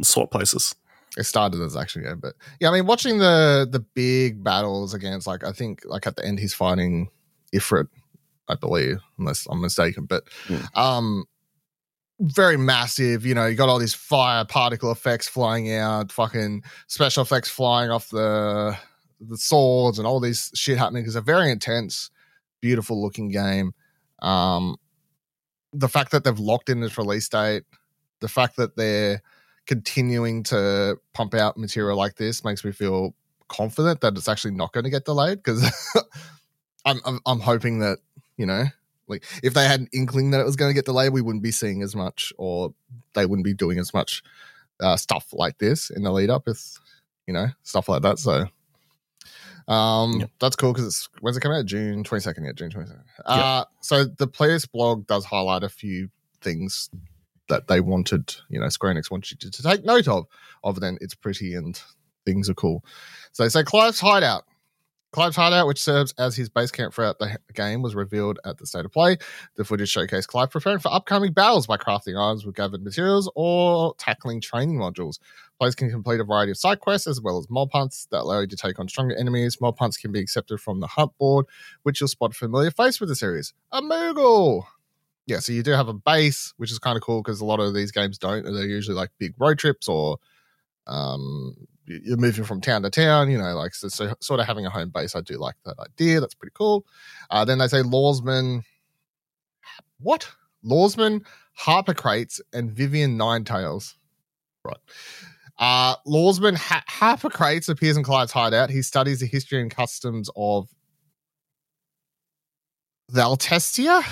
swap 0.02 0.30
places. 0.30 0.74
It 1.16 1.24
started 1.24 1.61
as 1.62 1.76
actually, 1.76 2.04
yeah, 2.04 2.14
but 2.14 2.34
yeah, 2.61 2.68
I 2.68 2.72
mean, 2.72 2.87
watching 2.87 3.18
the 3.18 3.66
the 3.70 3.80
big 3.80 4.44
battles 4.44 4.94
against 4.94 5.26
like 5.26 5.42
I 5.42 5.52
think 5.52 5.82
like 5.84 6.06
at 6.06 6.16
the 6.16 6.24
end 6.24 6.38
he's 6.38 6.54
fighting 6.54 7.08
Ifrit, 7.54 7.88
I 8.48 8.54
believe, 8.54 8.98
unless 9.18 9.46
I'm 9.50 9.61
mistaken, 9.61 10.04
but 10.04 10.24
Mm. 10.46 10.76
um. 10.78 11.24
Very 12.20 12.56
massive, 12.56 13.24
you 13.24 13.32
know. 13.32 13.46
You 13.46 13.54
got 13.54 13.68
all 13.68 13.78
these 13.78 13.94
fire 13.94 14.44
particle 14.44 14.90
effects 14.90 15.28
flying 15.28 15.72
out, 15.72 16.11
fucking 16.11 16.64
special 16.88 17.22
effects 17.22 17.48
flying 17.48 17.90
off 17.92 18.08
the 18.11 18.76
the 19.20 19.37
swords, 19.37 19.98
and 19.98 20.07
all 20.07 20.20
these 20.20 20.50
shit 20.54 20.78
happening. 20.78 21.04
is 21.04 21.16
a 21.16 21.20
very 21.20 21.50
intense, 21.50 22.11
beautiful 22.61 23.00
looking 23.02 23.28
game. 23.28 23.72
Um, 24.20 24.76
the 25.72 25.88
fact 25.88 26.12
that 26.12 26.24
they've 26.24 26.38
locked 26.38 26.68
in 26.68 26.81
this 26.81 26.98
release 26.98 27.28
date, 27.28 27.64
the 28.20 28.28
fact 28.28 28.57
that 28.57 28.76
they're 28.76 29.22
continuing 29.66 30.42
to 30.42 30.98
pump 31.12 31.35
out 31.35 31.59
material 31.59 31.96
like 31.96 32.16
this 32.16 32.42
makes 32.42 32.64
me 32.64 32.72
feel 32.72 33.14
confident 33.48 34.00
that 34.00 34.16
it's 34.16 34.28
actually 34.28 34.54
not 34.54 34.72
going 34.72 34.85
to 34.85 34.90
get 34.90 35.04
delayed 35.04 35.42
because 35.42 35.94
I'm, 36.85 37.00
I'm 37.04 37.20
I'm 37.26 37.40
hoping 37.40 37.81
that 37.81 37.98
you 38.37 38.46
know 38.46 38.64
like 39.09 39.24
if 39.42 39.54
they 39.54 39.66
had 39.66 39.81
an 39.81 39.88
inkling 39.92 40.31
that 40.31 40.40
it 40.40 40.46
was 40.46 40.57
going 40.57 40.70
to 40.70 40.74
get 40.74 40.87
delayed 40.87 41.12
we 41.12 41.20
wouldn't 41.20 41.42
be 41.42 41.50
seeing 41.50 41.83
as 41.83 41.94
much 41.94 42.33
or 42.38 42.74
they 43.14 43.26
wouldn't 43.26 43.44
be 43.44 43.54
doing 43.54 43.78
as 43.78 43.92
much 43.92 44.22
uh, 44.81 44.96
stuff 44.96 45.28
like 45.33 45.59
this 45.59 45.90
in 45.90 46.02
the 46.02 46.12
lead 46.12 46.31
up 46.31 46.46
with 46.46 46.78
you 47.26 47.35
know 47.35 47.48
stuff 47.62 47.88
like 47.88 48.02
that 48.02 48.18
so 48.18 48.46
um 49.68 50.20
Yep. 50.20 50.31
that's 50.40 50.57
cool 50.57 50.72
because 50.72 50.87
it's 50.87 51.09
when's 51.20 51.37
it 51.37 51.40
coming 51.40 51.59
out 51.59 51.66
june 51.66 52.02
22nd 52.02 52.44
yeah 52.44 52.52
june 52.52 52.70
22nd 52.70 53.02
uh 53.26 53.64
so 53.81 54.04
the 54.04 54.26
players 54.26 54.66
blog 54.66 55.07
does 55.07 55.24
highlight 55.24 55.62
a 55.62 55.68
few 55.68 56.09
things 56.40 56.90
that 57.48 57.66
they 57.66 57.81
wanted, 57.81 58.35
you 58.50 58.61
know, 58.61 58.68
Square 58.68 58.94
Enix 58.94 59.11
wanted 59.11 59.31
you 59.31 59.37
to, 59.38 59.50
to 59.50 59.62
take 59.62 59.83
note 59.83 60.07
of, 60.07 60.26
other 60.62 60.81
than 60.81 60.98
it's 61.00 61.14
pretty 61.14 61.54
and 61.54 61.81
things 62.26 62.50
are 62.50 62.54
cool. 62.54 62.85
So 63.33 63.42
they 63.42 63.48
say 63.48 63.62
Clive's 63.62 64.00
hideout. 64.00 64.44
Clive's 65.12 65.37
hideout, 65.37 65.66
which 65.66 65.81
serves 65.81 66.12
as 66.18 66.37
his 66.37 66.49
base 66.49 66.71
camp 66.71 66.92
throughout 66.92 67.18
the 67.18 67.38
game, 67.55 67.81
was 67.83 67.94
revealed 67.94 68.38
at 68.44 68.59
the 68.59 68.66
state 68.66 68.85
of 68.85 68.92
play. 68.92 69.16
The 69.57 69.64
footage 69.64 69.92
showcased 69.92 70.27
Clive 70.27 70.51
preparing 70.51 70.81
for 70.81 70.92
upcoming 70.92 71.33
battles 71.33 71.66
by 71.66 71.79
crafting 71.79 72.21
items 72.21 72.44
with 72.44 72.55
gathered 72.55 72.85
materials 72.85 73.31
or 73.35 73.94
tackling 73.97 74.40
training 74.40 74.77
modules. 74.77 75.18
Players 75.59 75.75
can 75.75 75.90
complete 75.90 76.21
a 76.21 76.25
variety 76.25 76.53
of 76.53 76.59
side 76.59 76.81
quests 76.81 77.07
as 77.07 77.21
well 77.21 77.38
as 77.38 77.49
mob 77.49 77.71
hunts 77.73 78.07
that 78.11 78.21
allow 78.21 78.40
you 78.40 78.47
to 78.47 78.57
take 78.57 78.79
on 78.79 78.88
stronger 78.88 79.16
enemies. 79.16 79.61
Mob 79.61 79.79
hunts 79.79 79.97
can 79.97 80.12
be 80.12 80.21
accepted 80.21 80.61
from 80.61 80.81
the 80.81 80.87
hunt 80.87 81.12
board, 81.18 81.47
which 81.83 82.01
you'll 82.01 82.09
spot 82.09 82.33
a 82.33 82.35
familiar 82.35 82.71
face 82.71 83.01
with 83.01 83.09
the 83.09 83.16
series. 83.16 83.55
A 83.73 83.81
Moogle! 83.81 84.64
yeah, 85.29 85.40
so 85.40 85.53
you 85.53 85.62
do 85.62 85.73
have 85.73 85.88
a 85.88 85.94
base, 85.94 86.55
which 86.57 86.73
is 86.73 86.79
kind 86.79 86.97
of 86.97 87.03
cool 87.03 87.23
because 87.23 87.42
a 87.42 87.44
lot 87.44 87.61
of 87.61 87.75
these 87.75 87.92
games 87.92 88.16
don't. 88.16 88.44
They're 88.44 88.66
usually 88.66 88.97
like 88.97 89.11
big 89.18 89.35
road 89.38 89.59
trips 89.59 89.87
or 89.87 90.16
um, 90.87 91.55
you're 91.88 92.16
moving 92.16 92.44
from 92.44 92.61
town 92.61 92.83
to 92.83 92.90
town, 92.90 93.31
you 93.31 93.38
know, 93.38 93.55
like 93.55 93.74
so, 93.74 93.88
so 93.88 94.14
sort 94.20 94.40
of 94.40 94.46
having 94.46 94.66
a 94.66 94.70
home 94.70 94.90
base. 94.90 95.16
I 95.16 95.20
do 95.20 95.38
like 95.38 95.57
that 95.64 95.79
idea. 95.79 96.20
That's 96.20 96.35
pretty 96.35 96.53
cool. 96.55 96.85
Uh, 97.31 97.44
then 97.44 97.59
they 97.59 97.68
say 97.68 97.83
Loresman, 97.83 98.62
what? 100.01 100.29
Loresman, 100.64 101.24
Harper 101.55 101.94
Crates, 101.94 102.40
and 102.53 102.70
Vivian 102.70 103.16
Ninetails. 103.16 103.94
Right. 104.64 104.77
Uh, 105.59 105.96
Loresman 106.07 106.57
ha- 106.57 106.85
Harpocrates 106.87 107.68
appears 107.68 107.96
in 107.96 108.05
Clive's 108.05 108.33
hideout. 108.33 108.70
He 108.70 108.83
studies 108.83 109.20
the 109.20 109.27
history 109.27 109.61
and 109.61 109.70
customs 109.70 110.31
of 110.37 110.68
Valisthea, 113.12 114.03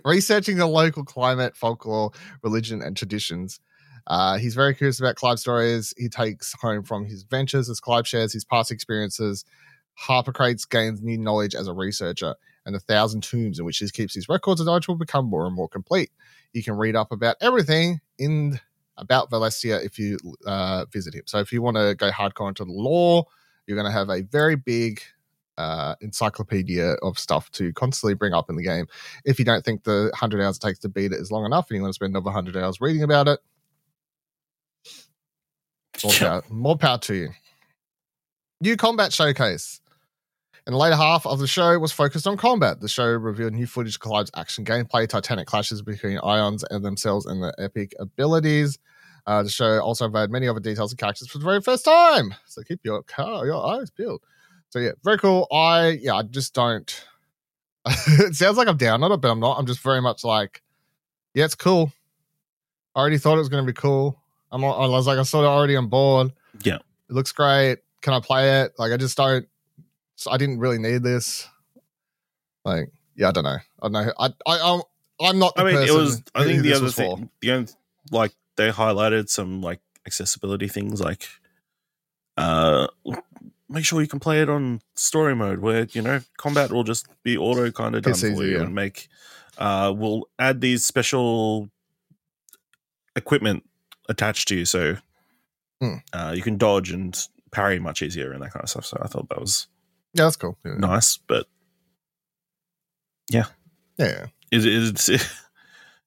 researching 0.04 0.56
the 0.56 0.66
local 0.66 1.04
climate, 1.04 1.56
folklore, 1.56 2.12
religion, 2.42 2.82
and 2.82 2.96
traditions. 2.96 3.60
Uh, 4.06 4.38
he's 4.38 4.54
very 4.54 4.74
curious 4.74 5.00
about 5.00 5.16
Clive's 5.16 5.40
stories 5.40 5.94
he 5.96 6.08
takes 6.08 6.54
home 6.60 6.82
from 6.82 7.04
his 7.04 7.22
ventures 7.22 7.68
as 7.68 7.80
Clive 7.80 8.06
shares 8.06 8.32
his 8.32 8.44
past 8.44 8.70
experiences. 8.70 9.44
Harpocrates 9.94 10.64
gains 10.64 11.02
new 11.02 11.18
knowledge 11.18 11.54
as 11.54 11.66
a 11.66 11.74
researcher, 11.74 12.34
and 12.64 12.74
the 12.74 12.80
thousand 12.80 13.22
tombs 13.22 13.58
in 13.58 13.64
which 13.64 13.78
he 13.78 13.88
keeps 13.90 14.14
his 14.14 14.28
records 14.28 14.60
of 14.60 14.66
knowledge 14.66 14.88
will 14.88 14.96
become 14.96 15.26
more 15.26 15.46
and 15.46 15.54
more 15.54 15.68
complete. 15.68 16.10
You 16.52 16.62
can 16.62 16.76
read 16.76 16.96
up 16.96 17.12
about 17.12 17.36
everything 17.40 18.00
in 18.18 18.58
about 18.96 19.30
Valisthea 19.30 19.84
if 19.84 19.98
you 19.98 20.18
uh, 20.46 20.84
visit 20.92 21.14
him. 21.14 21.22
So 21.26 21.38
if 21.38 21.52
you 21.52 21.62
want 21.62 21.76
to 21.76 21.94
go 21.94 22.10
hardcore 22.10 22.48
into 22.48 22.64
the 22.64 22.72
lore, 22.72 23.24
you're 23.66 23.76
going 23.76 23.90
to 23.90 23.92
have 23.92 24.10
a 24.10 24.22
very 24.22 24.56
big 24.56 25.00
uh, 25.58 25.94
encyclopedia 26.00 26.92
of 27.02 27.18
stuff 27.18 27.50
to 27.52 27.72
constantly 27.74 28.14
bring 28.14 28.32
up 28.32 28.48
in 28.48 28.56
the 28.56 28.62
game. 28.62 28.86
If 29.24 29.38
you 29.38 29.44
don't 29.44 29.64
think 29.64 29.84
the 29.84 30.08
100 30.12 30.42
hours 30.42 30.56
it 30.56 30.60
takes 30.60 30.78
to 30.80 30.88
beat 30.88 31.12
it 31.12 31.20
is 31.20 31.30
long 31.30 31.44
enough 31.44 31.68
and 31.68 31.76
you 31.76 31.82
want 31.82 31.92
to 31.92 31.96
spend 31.96 32.12
another 32.12 32.24
100 32.24 32.56
hours 32.56 32.80
reading 32.80 33.02
about 33.02 33.28
it, 33.28 33.40
more, 36.04 36.12
power, 36.12 36.42
more 36.48 36.76
power 36.76 36.98
to 36.98 37.14
you. 37.14 37.28
New 38.60 38.76
combat 38.76 39.12
showcase. 39.12 39.80
In 40.66 40.72
the 40.72 40.78
later 40.78 40.96
half 40.96 41.26
of 41.26 41.38
the 41.38 41.46
show 41.46 41.78
was 41.78 41.90
focused 41.90 42.26
on 42.26 42.36
combat. 42.36 42.80
The 42.80 42.88
show 42.88 43.06
revealed 43.06 43.54
new 43.54 43.66
footage 43.66 43.96
of 43.96 44.00
Clive's 44.00 44.30
action 44.36 44.64
gameplay, 44.64 45.08
titanic 45.08 45.46
clashes 45.46 45.82
between 45.82 46.18
Eikons 46.18 46.64
and 46.70 46.84
themselves, 46.84 47.26
and 47.26 47.42
their 47.42 47.54
epic 47.58 47.94
abilities. 47.98 48.78
Uh, 49.26 49.42
the 49.42 49.50
show 49.50 49.80
also 49.80 50.06
unveiled 50.06 50.30
many 50.30 50.48
other 50.48 50.60
details 50.60 50.92
and 50.92 50.98
characters 50.98 51.28
for 51.28 51.38
the 51.38 51.44
very 51.44 51.60
first 51.60 51.84
time. 51.84 52.34
So 52.46 52.62
keep 52.62 52.80
your 52.84 53.02
car, 53.02 53.46
your 53.46 53.64
eyes 53.66 53.90
peeled. 53.90 54.22
So 54.68 54.78
yeah, 54.78 54.92
very 55.02 55.18
cool. 55.18 55.46
I 55.52 55.98
yeah, 56.00 56.14
I 56.14 56.22
just 56.22 56.54
don't. 56.54 57.04
it 57.86 58.34
sounds 58.34 58.56
like 58.56 58.68
I'm 58.68 58.76
down 58.76 59.02
on 59.02 59.12
it, 59.12 59.16
but 59.16 59.30
I'm 59.30 59.40
not. 59.40 59.58
I'm 59.58 59.66
just 59.66 59.80
very 59.80 60.00
much 60.00 60.24
like, 60.24 60.62
yeah, 61.34 61.46
it's 61.46 61.54
cool. 61.54 61.92
I 62.94 63.00
already 63.00 63.18
thought 63.18 63.36
it 63.36 63.38
was 63.38 63.48
going 63.48 63.64
to 63.64 63.72
be 63.72 63.76
cool. 63.76 64.19
I'm. 64.52 64.64
I 64.64 64.86
was 64.86 65.06
like, 65.06 65.18
I'm 65.18 65.24
sort 65.24 65.44
of 65.44 65.50
already 65.50 65.76
on 65.76 65.88
board. 65.88 66.32
Yeah. 66.62 66.76
it 66.76 67.12
looks 67.12 67.32
great. 67.32 67.78
Can 68.02 68.14
I 68.14 68.20
play 68.20 68.62
it? 68.62 68.72
Like, 68.78 68.92
I 68.92 68.96
just 68.96 69.16
don't. 69.16 69.46
so 70.16 70.30
I 70.30 70.36
didn't 70.38 70.58
really 70.58 70.78
need 70.78 71.02
this. 71.02 71.46
Like, 72.64 72.90
yeah, 73.14 73.28
I 73.28 73.32
don't 73.32 73.44
know. 73.44 73.50
I 73.50 73.82
don't 73.82 73.92
know. 73.92 74.12
I, 74.18 74.26
I, 74.46 74.58
I'm, 74.74 74.82
I'm 75.20 75.38
not. 75.38 75.54
The 75.54 75.62
I 75.62 75.64
mean, 75.64 75.76
it 75.82 75.92
was. 75.92 76.22
I 76.34 76.44
think 76.44 76.62
the 76.62 76.72
other 76.72 76.86
for. 76.86 77.16
thing, 77.16 77.30
the 77.40 77.52
only, 77.52 77.68
like 78.10 78.32
they 78.56 78.70
highlighted 78.70 79.28
some 79.28 79.60
like 79.62 79.80
accessibility 80.06 80.68
things, 80.68 81.00
like 81.00 81.28
uh, 82.36 82.86
make 83.68 83.84
sure 83.84 84.00
you 84.00 84.08
can 84.08 84.20
play 84.20 84.40
it 84.40 84.48
on 84.48 84.80
story 84.94 85.34
mode, 85.36 85.60
where 85.60 85.86
you 85.92 86.02
know 86.02 86.20
combat 86.38 86.72
will 86.72 86.84
just 86.84 87.06
be 87.22 87.36
auto 87.36 87.70
kind 87.70 87.94
of 87.94 88.02
done 88.02 88.12
It's 88.12 88.20
for 88.20 88.28
easy, 88.28 88.44
you, 88.44 88.56
yeah. 88.56 88.62
and 88.62 88.74
make 88.74 89.08
uh, 89.58 89.92
we'll 89.94 90.28
add 90.38 90.60
these 90.60 90.84
special 90.84 91.70
equipment 93.16 93.64
attached 94.10 94.48
to 94.48 94.56
you, 94.56 94.64
so 94.66 94.96
Hmm. 95.80 95.94
uh, 96.12 96.32
you 96.36 96.42
can 96.42 96.58
dodge 96.58 96.90
and 96.90 97.16
parry 97.52 97.78
much 97.78 98.02
easier 98.02 98.32
and 98.32 98.42
that 98.42 98.52
kind 98.52 98.62
of 98.62 98.68
stuff. 98.68 98.84
So 98.84 98.98
I 99.00 99.06
thought 99.08 99.28
that 99.30 99.40
was 99.40 99.66
Yeah, 100.12 100.24
that's 100.24 100.36
cool. 100.36 100.58
Yeah, 100.64 100.74
nice, 100.74 101.16
but 101.16 101.46
yeah. 103.30 103.46
yeah. 103.96 104.26
is 104.50 104.66
is 104.66 105.32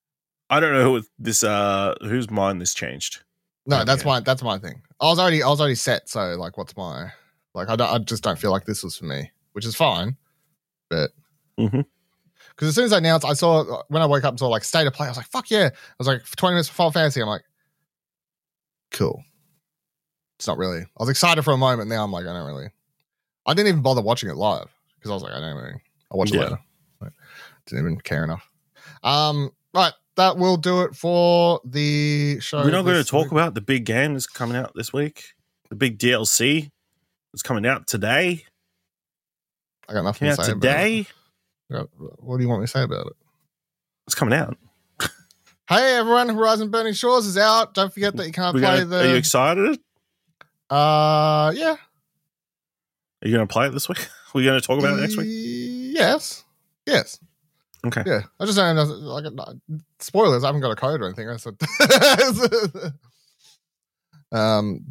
I 0.49 0.59
don't 0.59 0.73
know 0.73 0.91
with 0.91 1.09
this 1.17 1.43
uh 1.43 1.95
whose 2.01 2.29
mind 2.29 2.61
this 2.61 2.73
changed. 2.73 3.23
No, 3.65 3.77
Okay. 3.77 3.85
that's 3.85 4.05
my 4.05 4.19
that's 4.19 4.43
my 4.43 4.57
thing. 4.59 4.81
I 5.01 5.05
was 5.05 5.19
already 5.19 5.41
I 5.41 5.47
was 5.47 5.59
already 5.59 5.75
set. 5.75 6.09
So 6.09 6.35
like, 6.35 6.57
what's 6.57 6.75
my 6.77 7.11
like? 7.55 7.69
I 7.69 7.75
don't, 7.75 7.89
I 7.89 7.97
just 7.99 8.23
don't 8.23 8.37
feel 8.37 8.51
like 8.51 8.65
this 8.65 8.83
was 8.83 8.97
for 8.97 9.05
me, 9.05 9.31
which 9.53 9.65
is 9.65 9.75
fine. 9.75 10.17
But 10.89 11.11
because 11.57 12.67
as 12.67 12.75
soon 12.75 12.85
as 12.85 12.93
I 12.93 12.97
announced, 12.99 13.25
I 13.25 13.33
saw 13.33 13.81
when 13.87 14.01
I 14.01 14.05
woke 14.05 14.23
up 14.23 14.31
and 14.33 14.39
saw 14.39 14.47
like 14.49 14.63
state 14.63 14.85
of 14.85 14.93
play. 14.93 15.07
I 15.07 15.09
was 15.09 15.17
like, 15.17 15.27
"Fuck 15.27 15.49
yeah!" 15.49 15.69
I 15.73 15.95
was 15.97 16.07
like, 16.07 16.23
"20 16.35 16.53
minutes 16.53 16.67
before 16.69 16.91
Fantasy." 16.91 17.21
I'm 17.21 17.27
like, 17.27 17.43
"Cool." 18.93 19.23
It's 20.39 20.47
not 20.47 20.57
really. 20.57 20.81
I 20.81 20.87
was 20.99 21.09
excited 21.09 21.43
for 21.43 21.51
a 21.51 21.57
moment. 21.57 21.89
Now 21.89 22.03
I'm 22.03 22.11
like, 22.11 22.25
I 22.25 22.33
don't 22.33 22.47
really. 22.47 22.69
I 23.45 23.53
didn't 23.53 23.67
even 23.67 23.81
bother 23.81 24.01
watching 24.01 24.29
it 24.29 24.35
live 24.35 24.67
because 24.95 25.11
I 25.11 25.13
was 25.13 25.23
like, 25.23 25.33
I 25.33 25.39
don't 25.41 25.55
really. 25.57 25.81
I 26.11 26.15
watched 26.17 26.33
Yeah. 26.33 26.39
it 26.39 26.43
later. 26.43 26.59
Like, 27.01 27.11
didn't 27.65 27.85
even 27.85 27.99
care 27.99 28.23
enough. 28.23 28.49
Um, 29.03 29.51
right, 29.73 29.93
that 30.15 30.37
will 30.37 30.57
do 30.57 30.81
it 30.83 30.95
for 30.95 31.59
the 31.65 32.39
show. 32.39 32.63
We're 32.63 32.71
not 32.71 32.83
going 32.83 33.03
to 33.03 33.09
talk 33.09 33.25
week. 33.25 33.31
about 33.33 33.53
the 33.53 33.61
big 33.61 33.85
game 33.85 34.13
that's 34.13 34.27
coming 34.27 34.55
out 34.55 34.71
this 34.75 34.93
week. 34.93 35.33
The 35.69 35.75
big 35.75 35.97
DLC 35.99 36.71
that's 37.33 37.41
coming 37.43 37.65
out 37.65 37.87
today. 37.87 38.45
I 39.89 39.93
got 39.93 40.03
nothing 40.03 40.27
Coming 40.29 40.37
to 40.37 40.43
say 40.45 40.51
about 40.53 40.61
today. 40.61 40.99
it. 41.69 41.75
I 41.75 41.79
What 42.19 42.37
do 42.37 42.43
you 42.43 42.49
want 42.49 42.61
me 42.61 42.67
to 42.67 42.71
say 42.71 42.83
about 42.83 43.07
it? 43.07 43.13
It's 44.07 44.15
coming 44.15 44.33
out. 44.37 44.57
Hey 45.73 45.95
everyone, 45.95 46.29
Horizon 46.29 46.69
Burning 46.69 46.93
Shores 46.93 47.25
is 47.25 47.35
out. 47.35 47.73
Don't 47.73 47.91
forget 47.91 48.15
that 48.15 48.27
you 48.27 48.31
can't 48.31 48.53
We're 48.53 48.61
play 48.61 48.83
gonna, 48.83 48.95
Are 48.95 49.07
you 49.07 49.15
excited? 49.15 49.79
uh, 50.69 51.51
yeah. 51.55 51.77
Are 53.23 53.27
you 53.27 53.33
going 53.33 53.47
to 53.47 53.51
play 53.51 53.65
it 53.65 53.71
this 53.71 53.89
week? 53.89 54.07
We're 54.35 54.43
going 54.43 54.61
to 54.61 54.67
talk 54.67 54.77
about 54.77 54.99
it 54.99 55.01
next 55.01 55.17
week. 55.17 55.29
Yes. 55.29 56.43
Yes. 56.85 57.17
Okay. 57.87 58.03
Yeah. 58.05 58.21
I 58.39 58.45
just 58.45 58.55
don't 58.55 58.77
have 58.77 58.87
like 58.87 59.25
spoilers. 59.97 60.43
I 60.43 60.47
haven't 60.47 60.61
got 60.61 60.69
a 60.69 60.75
code 60.75 61.01
or 61.01 61.05
anything. 61.05 61.27
I 61.27 61.37
said. 61.37 61.57
um, 64.31 64.85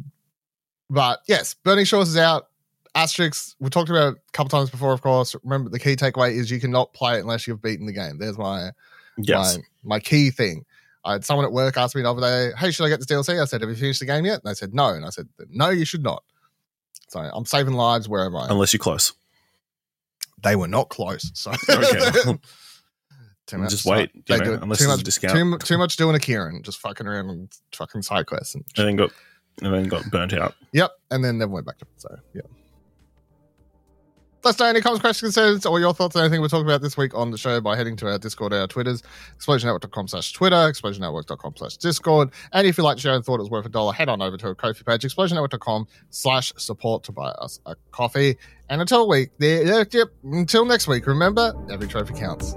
but 0.89 1.21
yes, 1.29 1.53
Burning 1.53 1.85
Shores 1.85 2.09
is 2.09 2.17
out. 2.17 2.49
Asterix. 2.93 3.55
We 3.61 3.69
talked 3.69 3.89
about 3.89 4.15
it 4.15 4.17
a 4.17 4.31
couple 4.33 4.49
times 4.49 4.69
before. 4.69 4.91
Of 4.91 5.01
course, 5.01 5.33
remember 5.45 5.69
the 5.69 5.79
key 5.79 5.95
takeaway 5.95 6.33
is 6.33 6.51
you 6.51 6.59
cannot 6.59 6.91
play 6.91 7.19
it 7.19 7.21
unless 7.21 7.47
you've 7.47 7.61
beaten 7.61 7.85
the 7.85 7.93
game. 7.93 8.17
There's 8.17 8.37
my 8.37 8.71
Yes. 9.17 9.57
my, 9.57 9.95
my 9.95 9.99
key 9.99 10.29
thing. 10.31 10.65
I 11.05 11.13
had 11.13 11.25
someone 11.25 11.45
at 11.45 11.51
work 11.51 11.75
ask 11.77 11.95
me 11.95 12.01
the 12.01 12.09
other 12.09 12.21
day, 12.21 12.51
"Hey, 12.57 12.71
should 12.71 12.85
I 12.85 12.89
get 12.89 12.99
this 12.99 13.07
DLC?" 13.07 13.41
I 13.41 13.45
said, 13.45 13.61
"Have 13.61 13.69
you 13.69 13.75
finished 13.75 13.99
the 13.99 14.05
game 14.05 14.25
yet?" 14.25 14.41
And 14.43 14.49
they 14.49 14.53
said, 14.53 14.73
"No." 14.73 14.89
And 14.89 15.05
I 15.05 15.09
said, 15.09 15.27
"No, 15.49 15.69
you 15.69 15.85
should 15.85 16.03
not." 16.03 16.23
So 17.09 17.19
I'm 17.19 17.45
saving 17.45 17.73
lives 17.73 18.07
wherever 18.09 18.37
I 18.37 18.45
am. 18.45 18.51
Unless 18.51 18.73
you're 18.73 18.79
close. 18.79 19.13
they 20.41 20.55
were 20.55 20.67
not 20.67 20.89
close. 20.89 21.29
So 21.33 21.51
Okay. 21.69 22.33
too 23.47 23.57
much. 23.57 23.69
Just 23.69 23.85
wait, 23.85 24.25
They 24.27 24.37
know, 24.39 24.59
unless 24.61 24.79
too 24.79 24.87
much, 24.87 25.03
discount. 25.03 25.33
Too, 25.33 25.57
too 25.59 25.77
much 25.77 25.95
doing 25.95 26.15
a 26.15 26.19
Kieran, 26.19 26.63
just 26.63 26.79
fucking 26.79 27.05
around 27.07 27.29
and 27.29 27.53
fucking 27.73 28.01
side 28.01 28.25
quests 28.25 28.55
and 28.55 28.65
And 28.77 28.87
then 28.87 28.95
got 28.95 29.11
and 29.61 29.73
then 29.73 29.83
got 29.87 30.09
burnt 30.09 30.33
out. 30.33 30.55
Yep, 30.71 30.91
and 31.11 31.23
then 31.23 31.37
never 31.37 31.51
went 31.51 31.65
back 31.65 31.77
to 31.79 31.85
it. 31.85 32.01
So 32.01 32.17
yeah. 32.33 32.41
Let 34.43 34.55
us 34.55 34.59
know 34.59 34.65
any 34.65 34.81
comments, 34.81 35.01
questions, 35.01 35.35
concerns, 35.35 35.65
or 35.65 35.79
your 35.79 35.93
thoughts 35.93 36.17
on 36.17 36.23
anything 36.23 36.41
we're 36.41 36.49
talking 36.49 36.65
about 36.65 36.81
this 36.81 36.97
week 36.97 37.15
on 37.15 37.31
the 37.31 37.37
show 37.37 37.61
by 37.61 37.77
heading 37.77 37.95
to 37.95 38.11
our 38.11 38.17
Discord, 38.17 38.51
or 38.51 38.57
our 38.59 38.67
Twitters, 38.67 39.01
explosionnetwork.com 39.39 40.09
slash 40.09 40.33
Twitter, 40.33 40.57
explosionnetwork.com 40.57 41.53
slash 41.55 41.77
Discord. 41.77 42.29
And 42.51 42.67
if 42.67 42.77
you 42.77 42.83
like 42.83 42.97
the 42.97 43.13
and 43.13 43.23
thought 43.23 43.35
it 43.35 43.43
was 43.43 43.49
worth 43.49 43.65
a 43.65 43.69
dollar, 43.69 43.93
head 43.93 44.09
on 44.09 44.21
over 44.21 44.35
to 44.35 44.47
our 44.47 44.55
Ko-fi 44.55 44.83
page, 44.83 45.03
explosionnetwork.com 45.03 45.87
slash 46.09 46.51
support 46.57 47.03
to 47.05 47.13
buy 47.13 47.29
us 47.29 47.61
a 47.65 47.77
coffee. 47.91 48.35
And 48.67 48.81
until 48.81 49.07
week, 49.07 49.29
there, 49.37 49.87
yep, 49.89 50.09
until 50.23 50.65
next 50.65 50.89
week, 50.89 51.07
remember, 51.07 51.53
every 51.71 51.87
trophy 51.87 52.13
counts. 52.13 52.53